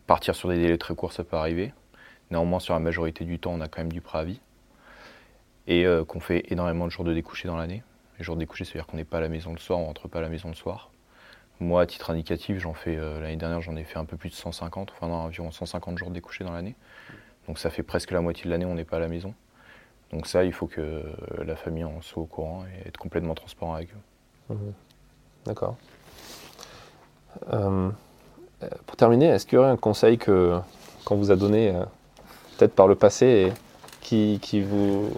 partir 0.05 0.36
sur 0.36 0.49
des 0.49 0.57
délais 0.57 0.77
très 0.77 0.95
courts, 0.95 1.13
ça 1.13 1.23
peut 1.23 1.38
arriver. 1.38 1.73
Néanmoins, 2.29 2.60
sur 2.60 2.73
la 2.73 2.79
majorité 2.79 3.25
du 3.25 3.39
temps, 3.39 3.51
on 3.53 3.62
a 3.62 3.67
quand 3.67 3.81
même 3.81 3.91
du 3.91 4.01
préavis. 4.01 4.39
Et 5.67 5.86
euh, 5.86 6.05
qu'on 6.05 6.19
fait 6.19 6.45
énormément 6.51 6.86
de 6.86 6.91
jours 6.91 7.03
de 7.03 7.13
découchés 7.13 7.47
dans 7.47 7.57
l'année. 7.57 7.84
Les 8.19 8.23
jours 8.23 8.36
de 8.36 8.41
découchés, 8.41 8.65
c'est-à-dire 8.65 8.86
qu'on 8.86 8.97
n'est 8.97 9.03
pas 9.03 9.17
à 9.17 9.21
la 9.21 9.29
maison 9.29 9.51
le 9.51 9.60
soir, 9.60 9.79
on 9.79 9.86
rentre 9.86 10.07
pas 10.07 10.19
à 10.19 10.21
la 10.21 10.29
maison 10.29 10.49
le 10.49 10.55
soir. 10.55 10.90
Moi, 11.62 11.84
à 11.84 11.86
titre 11.86 12.10
indicatif, 12.10 12.58
j'en 12.58 12.74
fais 12.74 12.97
euh, 12.97 13.21
l'année 13.21 13.36
dernière, 13.36 13.62
j'en 13.62 13.76
ai 13.76 13.84
fait 13.84 14.00
un 14.00 14.06
peu 14.06 14.17
plus 14.17 14.30
de 14.30 14.36
150, 14.36 14.91
enfin 14.91 15.08
environ 15.08 15.52
150 15.52 15.95
jours 15.95 16.10
découchés 16.10 16.43
dans 16.43 16.54
l'année. 16.54 16.76
Donc 17.47 17.60
ça 17.60 17.69
fait 17.69 17.84
presque 17.84 18.10
la 18.10 18.19
moitié 18.19 18.45
de 18.45 18.50
l'année, 18.50 18.65
on 18.65 18.74
n'est 18.74 18.84
pas 18.84 18.97
à 18.97 19.00
la 19.00 19.08
maison. 19.08 19.36
Donc 20.12 20.26
ça, 20.26 20.43
il 20.43 20.54
faut 20.54 20.65
que 20.65 21.04
la 21.38 21.56
famille 21.56 21.84
en 21.84 22.02
soit 22.02 22.24
au 22.24 22.26
courant 22.26 22.65
et 22.65 22.88
être 22.88 22.97
complètement 22.97 23.36
transparent 23.36 23.76
avec 23.76 23.89
eux. 23.93 24.54
Mhm. 24.56 24.74
D'accord. 25.45 25.78
Euh, 27.54 27.91
pour 28.88 28.95
terminer, 28.95 29.28
est-ce 29.28 29.45
qu'il 29.45 29.56
y 29.56 29.60
aurait 29.60 29.69
un 29.69 29.78
conseil 29.78 30.17
qu'on 30.17 30.63
vous 31.10 31.30
a 31.30 31.36
donné 31.36 31.69
euh, 31.69 31.86
peut-être 32.58 32.74
par 32.74 32.88
le 32.88 32.95
passé 32.95 33.54
qui, 34.02 34.39
qui, 34.41 34.62
vous, 34.62 35.12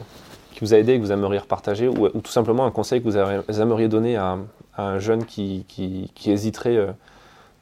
qui 0.53 0.61
vous 0.61 0.73
a 0.73 0.77
aidé 0.77 0.93
et 0.93 0.99
que 0.99 1.03
vous 1.03 1.11
aimeriez 1.11 1.39
repartager 1.39 1.87
ou, 1.87 2.05
ou, 2.05 2.21
tout 2.21 2.31
simplement 2.31 2.65
un 2.65 2.71
conseil 2.71 3.01
que 3.01 3.09
vous 3.09 3.61
aimeriez 3.61 3.87
donner 3.87 4.15
à, 4.15 4.37
un 4.77 4.99
jeune 4.99 5.25
qui, 5.25 5.65
hésiterait, 6.25 6.77
euh, 6.77 6.91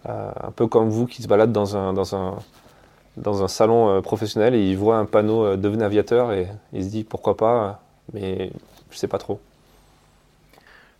euh, 0.07 0.31
un 0.41 0.51
peu 0.51 0.67
comme 0.67 0.89
vous, 0.89 1.07
qui 1.07 1.21
se 1.21 1.27
balade 1.27 1.51
dans 1.51 1.75
un, 1.75 3.47
salon 3.47 3.89
euh, 3.89 4.01
professionnel 4.01 4.55
et 4.55 4.69
il 4.69 4.77
voit 4.77 4.97
un 4.97 5.05
panneau 5.05 5.55
devenez 5.57 5.83
aviateur 5.83 6.31
et 6.31 6.47
il 6.73 6.83
se 6.83 6.89
dit 6.89 7.03
pourquoi 7.03 7.35
pas, 7.35 7.81
mais 8.13 8.51
je 8.91 8.97
sais 8.97 9.07
pas 9.07 9.17
trop. 9.17 9.39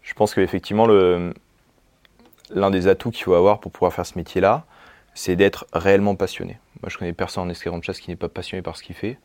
Je 0.02 0.14
pense 0.14 0.34
qu'effectivement, 0.34 0.88
l'un 0.88 2.72
des 2.72 2.88
atouts 2.88 3.12
qu'il 3.12 3.24
faut 3.24 3.36
avoir 3.36 3.60
pour 3.60 3.72
pouvoir 3.72 3.94
faire 3.94 4.06
ce 4.06 4.18
métier-là, 4.18 4.66
c'est 5.14 5.36
d'être 5.36 5.68
réellement 5.74 6.16
passionné. 6.16 6.60
Moi, 6.82 6.90
je 6.90 6.98
connais 6.98 7.14
personne 7.14 7.44
en 7.44 7.50
escadron 7.50 7.78
de 7.78 7.84
chasse 7.84 8.00
qui 8.00 8.10
n'est 8.10 8.16
pas 8.16 8.30
passionné 8.30 8.62
par 8.62 8.78
ce 8.78 8.84
qu'il 8.84 8.96
fait. 8.96 9.20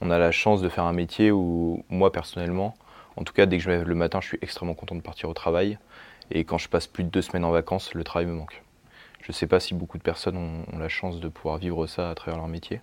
On 0.00 0.10
a 0.10 0.18
la 0.18 0.30
chance 0.30 0.60
de 0.60 0.68
faire 0.68 0.84
un 0.84 0.92
métier 0.92 1.30
où, 1.30 1.84
moi, 1.88 2.12
personnellement, 2.12 2.74
En 3.16 3.24
tout 3.24 3.32
cas, 3.32 3.46
dès 3.46 3.56
que 3.56 3.62
je 3.62 3.70
me 3.70 3.76
lève 3.76 3.88
le 3.88 3.94
matin, 3.94 4.20
je 4.20 4.28
suis 4.28 4.38
extrêmement 4.42 4.74
content 4.74 4.94
de 4.94 5.00
partir 5.00 5.30
au 5.30 5.32
travail. 5.32 5.78
Et 6.30 6.44
quand 6.44 6.58
je 6.58 6.68
passe 6.68 6.86
plus 6.86 7.02
de 7.02 7.08
deux 7.08 7.22
semaines 7.22 7.46
en 7.46 7.50
vacances, 7.50 7.94
le 7.94 8.04
travail 8.04 8.26
me 8.26 8.34
manque. 8.34 8.62
Je 9.22 9.30
ne 9.30 9.34
sais 9.34 9.46
pas 9.46 9.58
si 9.58 9.72
beaucoup 9.72 9.96
de 9.96 10.02
personnes 10.02 10.36
ont, 10.36 10.78
la 10.78 10.88
chance 10.88 11.18
de 11.18 11.28
pouvoir 11.28 11.56
vivre 11.56 11.86
ça 11.86 12.10
à 12.10 12.14
travers 12.14 12.38
leur 12.38 12.48
métier. 12.48 12.80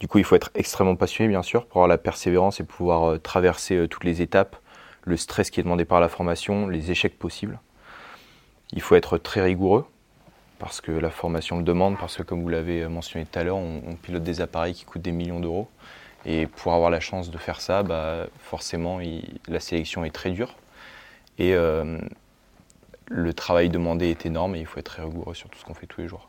Du 0.00 0.08
coup, 0.08 0.18
il 0.18 0.24
faut 0.24 0.34
être 0.34 0.50
extrêmement 0.54 0.96
passionné, 0.96 1.28
bien 1.28 1.42
sûr, 1.42 1.66
pour 1.66 1.78
avoir 1.78 1.88
la 1.88 1.98
persévérance 1.98 2.60
et 2.60 2.64
pouvoir 2.64 3.10
euh, 3.10 3.18
traverser 3.18 3.76
euh, 3.76 3.86
toutes 3.86 4.04
les 4.04 4.22
étapes, 4.22 4.56
le 5.04 5.16
stress 5.16 5.50
qui 5.50 5.60
est 5.60 5.62
demandé 5.62 5.84
par 5.84 6.00
la 6.00 6.08
formation, 6.08 6.66
les 6.66 6.90
échecs 6.90 7.18
possibles. 7.18 7.60
Il 8.72 8.80
faut 8.80 8.94
être 8.94 9.18
très 9.18 9.42
rigoureux, 9.42 9.86
parce 10.62 10.80
que 10.80 10.92
la 10.92 11.10
formation 11.10 11.58
le 11.58 11.64
demande, 11.64 11.98
parce 11.98 12.16
que 12.16 12.22
comme 12.22 12.40
vous 12.40 12.48
l'avez 12.48 12.86
mentionné 12.86 13.26
tout 13.26 13.36
à 13.36 13.42
l'heure, 13.42 13.56
on, 13.56 13.96
pilote 14.00 14.22
des 14.22 14.40
appareils 14.40 14.74
qui 14.74 14.84
coûtent 14.84 15.02
des 15.02 15.12
millions 15.12 15.40
d'euros. 15.40 15.68
Et 16.24 16.46
pour 16.46 16.72
avoir 16.72 16.90
la 16.90 17.00
chance 17.00 17.30
de 17.30 17.38
faire 17.38 17.60
ça, 17.60 17.82
bah, 17.82 18.26
forcément, 18.38 19.00
la 19.48 19.60
sélection 19.60 20.04
est 20.04 20.10
très 20.10 20.30
dure. 20.30 20.54
Et 21.38 21.54
euh, 21.54 21.98
le 23.06 23.34
travail 23.34 23.68
demandé 23.68 24.10
est 24.10 24.26
énorme 24.26 24.54
et 24.54 24.60
il 24.60 24.66
faut 24.66 24.78
être 24.78 24.86
très 24.86 25.02
rigoureux 25.02 25.34
sur 25.34 25.48
tout 25.48 25.58
ce 25.58 25.64
qu'on 25.64 25.74
fait 25.74 25.86
tous 25.86 26.00
les 26.00 26.08
jours. 26.08 26.28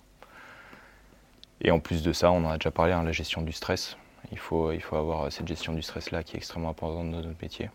Et 1.62 1.72
en 1.72 1.80
plus 1.80 2.04
de 2.04 2.12
ça, 2.12 2.32
on 2.32 2.46
en 2.46 2.50
a 2.50 2.58
déjà 2.58 2.72
parlé, 2.72 2.94
hein, 2.94 3.04
la 3.04 3.12
gestion 3.12 3.42
du 3.42 3.52
stress. 3.52 3.98
Il 4.32 4.40
faut, 4.40 4.72
il 4.72 4.82
faut 4.82 4.96
avoir 4.96 5.32
cette 5.32 5.48
gestion 5.48 5.74
du 5.74 5.82
stress-là 5.82 6.24
qui 6.24 6.36
est 6.36 6.38
extrêmement 6.38 6.70
importante 6.70 7.12
dans 7.12 7.18
notre 7.18 7.42
métier. 7.42 7.70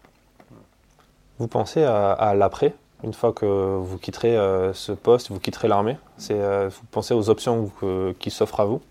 Vous 1.38 1.46
pensez 1.46 1.84
à, 1.84 2.34
l'après 2.34 2.74
une 3.04 3.12
fois 3.12 3.32
que 3.32 3.46
vous 3.76 3.96
quitterez 3.96 4.36
euh, 4.36 4.72
ce 4.72 4.90
poste, 4.90 5.30
vous 5.30 5.38
quitterez 5.38 5.68
l'armée, 5.68 5.96
euh, 6.32 6.68
vous 6.68 6.86
pensez 6.90 7.14
aux 7.14 7.30
options 7.30 7.70
qui 8.18 8.30
s'offrent 8.30 8.58
à 8.58 8.64
vous? 8.64 8.82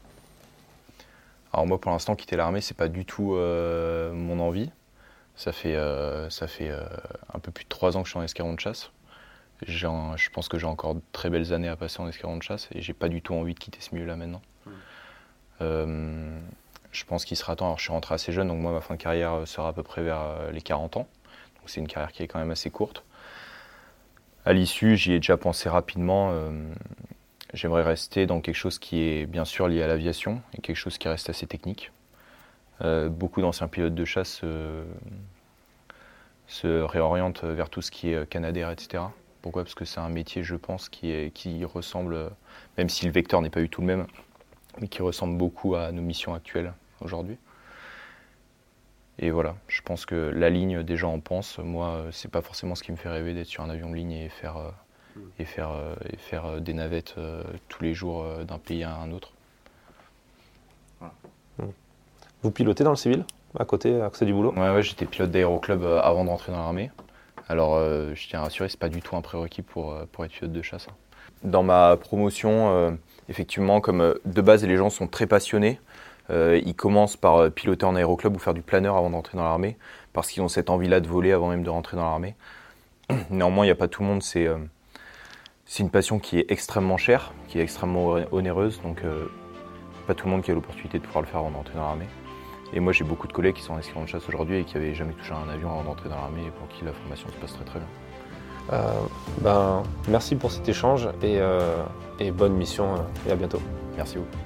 Alors 1.57 1.65
moi 1.65 1.81
pour 1.81 1.89
l'instant 1.89 2.15
quitter 2.15 2.35
l'armée 2.35 2.61
c'est 2.61 2.77
pas 2.77 2.87
du 2.87 3.03
tout 3.03 3.33
euh, 3.33 4.13
mon 4.13 4.39
envie. 4.39 4.69
Ça 5.35 5.51
fait, 5.51 5.75
euh, 5.75 6.29
ça 6.29 6.47
fait 6.47 6.69
euh, 6.69 6.85
un 7.33 7.39
peu 7.39 7.51
plus 7.51 7.63
de 7.63 7.69
trois 7.69 7.97
ans 7.97 8.01
que 8.01 8.07
je 8.07 8.11
suis 8.11 8.19
en 8.19 8.23
escadron 8.23 8.53
de 8.53 8.59
chasse. 8.59 8.91
je 9.65 10.29
pense 10.29 10.49
que 10.49 10.59
j'ai 10.59 10.67
encore 10.67 10.93
de 10.93 11.01
très 11.13 11.31
belles 11.31 11.53
années 11.53 11.67
à 11.67 11.75
passer 11.75 11.99
en 11.99 12.07
escadron 12.07 12.37
de 12.37 12.43
chasse 12.43 12.69
et 12.73 12.81
j'ai 12.83 12.93
pas 12.93 13.09
du 13.09 13.23
tout 13.23 13.33
envie 13.33 13.55
de 13.55 13.59
quitter 13.59 13.79
ce 13.81 13.95
milieu-là 13.95 14.15
maintenant. 14.15 14.41
je 15.59 17.05
pense 17.07 17.25
qu'il 17.25 17.37
sera 17.37 17.55
temps. 17.55 17.65
Alors 17.65 17.79
je 17.79 17.83
suis 17.85 17.91
rentré 17.91 18.13
assez 18.13 18.31
jeune, 18.31 18.49
donc 18.49 18.59
moi 18.59 18.71
ma 18.71 18.81
fin 18.81 18.93
de 18.93 19.01
carrière 19.01 19.47
sera 19.47 19.69
à 19.69 19.73
peu 19.73 19.81
près 19.81 20.03
vers 20.03 20.51
les 20.51 20.61
40 20.61 20.97
ans. 20.97 21.07
Donc 21.55 21.71
c'est 21.71 21.79
une 21.79 21.87
carrière 21.87 22.11
qui 22.11 22.21
est 22.21 22.27
quand 22.27 22.37
même 22.37 22.51
assez 22.51 22.69
courte. 22.69 23.03
À 24.45 24.53
l'issue, 24.53 24.95
j'y 24.95 25.13
ai 25.13 25.17
déjà 25.17 25.37
pensé 25.37 25.69
rapidement. 25.69 26.39
J'aimerais 27.53 27.83
rester 27.83 28.25
dans 28.25 28.41
quelque 28.41 28.55
chose 28.55 28.77
qui 28.79 29.01
est 29.01 29.25
bien 29.25 29.45
sûr 29.45 29.67
lié 29.67 29.81
à 29.81 29.87
l'aviation 29.87 30.41
et 30.53 30.61
quelque 30.61 30.75
chose 30.75 30.97
qui 30.97 31.07
reste 31.07 31.29
assez 31.29 31.47
technique. 31.47 31.91
Euh, 32.81 33.09
beaucoup 33.09 33.41
d'anciens 33.41 33.67
pilotes 33.67 33.95
de 33.95 34.05
chasse 34.05 34.41
se 36.47 36.81
réorientent 36.81 37.43
vers 37.43 37.69
tout 37.69 37.81
ce 37.81 37.91
qui 37.91 38.09
est 38.09 38.29
Canadair, 38.29 38.69
etc. 38.71 39.03
Pourquoi? 39.41 39.63
Parce 39.63 39.75
que 39.75 39.85
c'est 39.85 39.99
un 39.99 40.09
métier, 40.09 40.43
je 40.43 40.55
pense, 40.55 40.89
qui, 40.89 41.65
ressemble, 41.65 42.31
même 42.77 42.89
si 42.89 43.05
le 43.05 43.11
vecteur 43.11 43.41
n'est 43.41 43.49
pas 43.49 43.61
du 43.61 43.69
tout 43.69 43.81
le 43.81 43.87
même, 43.87 44.07
mais 44.79 44.87
qui 44.87 45.01
ressemble 45.01 45.37
beaucoup 45.37 45.75
à 45.75 45.91
nos 45.91 46.01
missions 46.01 46.33
actuelles 46.33 46.73
aujourd'hui. 47.01 47.37
Et 49.19 49.31
voilà, 49.31 49.55
je 49.67 49.81
pense 49.81 50.05
que 50.05 50.15
la 50.15 50.49
ligne, 50.49 50.85
gens 50.95 51.13
en 51.13 51.19
pensent. 51.19 51.59
Moi, 51.59 52.05
c'est 52.11 52.29
pas 52.29 52.41
forcément 52.41 52.75
ce 52.75 52.83
qui 52.83 52.91
me 52.91 52.97
fait 52.97 53.09
rêver 53.09 53.33
d'être 53.33 53.47
sur 53.47 53.63
un 53.63 53.69
avion 53.69 53.89
de 53.89 53.95
ligne 53.95 54.11
et 54.11 54.29
faire 54.29 54.57
euh, 54.57 54.69
et 55.39 55.45
faire, 55.45 55.71
euh, 55.71 55.95
et 56.11 56.17
faire 56.17 56.45
euh, 56.45 56.59
des 56.59 56.73
navettes 56.73 57.15
euh, 57.17 57.43
tous 57.67 57.83
les 57.83 57.93
jours 57.93 58.25
d'un 58.47 58.57
pays 58.57 58.83
à 58.83 58.95
un 58.95 59.11
autre. 59.11 59.31
Vous 62.43 62.51
pilotez 62.51 62.83
dans 62.83 62.91
le 62.91 62.95
civil 62.95 63.25
à 63.57 63.65
côté, 63.65 63.99
à 64.01 64.09
côté 64.09 64.25
du 64.25 64.33
boulot? 64.33 64.53
Ouais, 64.55 64.69
ouais 64.69 64.83
j'étais 64.83 65.05
pilote 65.05 65.31
d'aéroclub 65.31 65.83
avant 65.83 66.23
de 66.23 66.29
rentrer 66.29 66.51
dans 66.51 66.59
l'armée. 66.59 66.91
Alors, 67.49 67.79
je 67.79 68.27
tiens 68.27 68.39
à 68.39 68.43
rassurer, 68.43 68.69
c'est 68.69 68.79
pas 68.79 68.89
du 68.89 69.01
tout 69.01 69.15
un 69.15 69.21
prérequis 69.21 69.63
pour, 69.63 69.95
pour 70.11 70.25
être 70.25 70.31
pilote 70.31 70.51
de 70.51 70.61
chasse. 70.61 70.87
Hein. 70.89 70.93
Dans 71.43 71.63
ma 71.63 71.97
promotion, 71.97 72.97
effectivement, 73.29 73.81
comme 73.81 74.15
de 74.25 74.41
base 74.41 74.63
les 74.65 74.77
gens 74.77 74.89
sont 74.89 75.07
très 75.07 75.25
passionnés, 75.25 75.79
ils 76.29 76.75
commencent 76.75 77.17
par 77.17 77.49
piloter 77.51 77.85
en 77.85 77.95
aéroclub 77.95 78.35
ou 78.35 78.39
faire 78.39 78.53
du 78.53 78.61
planeur 78.61 78.97
avant 78.97 79.09
d'entrer 79.09 79.37
dans 79.37 79.43
l'armée, 79.43 79.77
parce 80.13 80.29
qu'ils 80.29 80.43
ont 80.43 80.49
cette 80.49 80.69
envie-là 80.69 80.99
de 80.99 81.07
voler 81.07 81.31
avant 81.31 81.49
même 81.49 81.63
de 81.63 81.69
rentrer 81.69 81.97
dans 81.97 82.03
l'armée. 82.03 82.35
Néanmoins, 83.31 83.65
il 83.65 83.69
n'y 83.69 83.71
a 83.71 83.75
pas 83.75 83.87
tout 83.87 84.03
le 84.03 84.09
monde, 84.09 84.21
c'est 84.21 84.47
c'est 85.67 85.83
une 85.83 85.89
passion 85.89 86.17
qui 86.17 86.39
est 86.39 86.49
extrêmement 86.49 86.97
chère, 86.97 87.33
qui 87.49 87.59
est 87.59 87.61
extrêmement 87.61 88.15
onéreuse, 88.31 88.81
donc 88.81 89.03
euh, 89.03 89.25
pas 90.07 90.15
tout 90.15 90.25
le 90.25 90.31
monde 90.31 90.41
qui 90.41 90.49
a 90.49 90.53
l'opportunité 90.53 90.97
de 90.97 91.03
pouvoir 91.03 91.21
le 91.21 91.27
faire 91.27 91.41
avant 91.41 91.51
d'entrer 91.51 91.75
dans 91.75 91.83
l'armée. 91.83 92.07
Et 92.73 92.79
moi 92.79 92.93
j'ai 92.93 93.03
beaucoup 93.03 93.27
de 93.27 93.33
collègues 93.33 93.55
qui 93.55 93.63
sont 93.63 93.73
en 93.73 93.79
escadron 93.79 94.03
de 94.03 94.09
chasse 94.09 94.27
aujourd'hui 94.27 94.59
et 94.59 94.63
qui 94.63 94.75
n'avaient 94.75 94.95
jamais 94.95 95.13
touché 95.13 95.33
un 95.33 95.49
avion 95.49 95.69
avant 95.69 95.83
d'entrer 95.83 96.09
dans 96.09 96.15
l'armée 96.15 96.45
et 96.47 96.51
pour 96.51 96.67
qui 96.69 96.85
la 96.85 96.93
formation 96.93 97.27
se 97.29 97.35
passe 97.35 97.53
très 97.53 97.65
très 97.65 97.79
bien. 97.79 97.87
Euh, 98.73 98.91
ben, 99.41 99.83
merci 100.07 100.35
pour 100.35 100.51
cet 100.51 100.67
échange 100.67 101.07
et, 101.21 101.37
euh, 101.39 101.83
et 102.19 102.31
bonne 102.31 102.53
mission 102.53 102.95
et 103.27 103.31
à 103.31 103.35
bientôt. 103.35 103.61
Merci 103.95 104.17
beaucoup. 104.17 104.37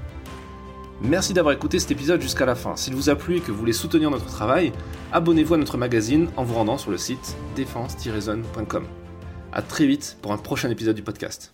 Merci 1.02 1.34
d'avoir 1.34 1.54
écouté 1.56 1.80
cet 1.80 1.90
épisode 1.92 2.22
jusqu'à 2.22 2.46
la 2.46 2.54
fin. 2.54 2.76
S'il 2.76 2.94
vous 2.94 3.10
a 3.10 3.16
plu 3.16 3.38
et 3.38 3.40
que 3.40 3.52
vous 3.52 3.58
voulez 3.58 3.74
soutenir 3.74 4.12
notre 4.12 4.28
travail, 4.28 4.72
abonnez-vous 5.12 5.56
à 5.56 5.58
notre 5.58 5.78
magazine 5.78 6.30
en 6.38 6.44
vous 6.44 6.54
rendant 6.54 6.78
sur 6.78 6.92
le 6.92 6.98
site 6.98 7.36
défense-zone.com. 7.56 8.86
À 9.54 9.62
très 9.62 9.86
vite 9.86 10.18
pour 10.22 10.32
un 10.32 10.38
prochain 10.38 10.70
épisode 10.70 10.96
du 10.96 11.04
podcast. 11.04 11.54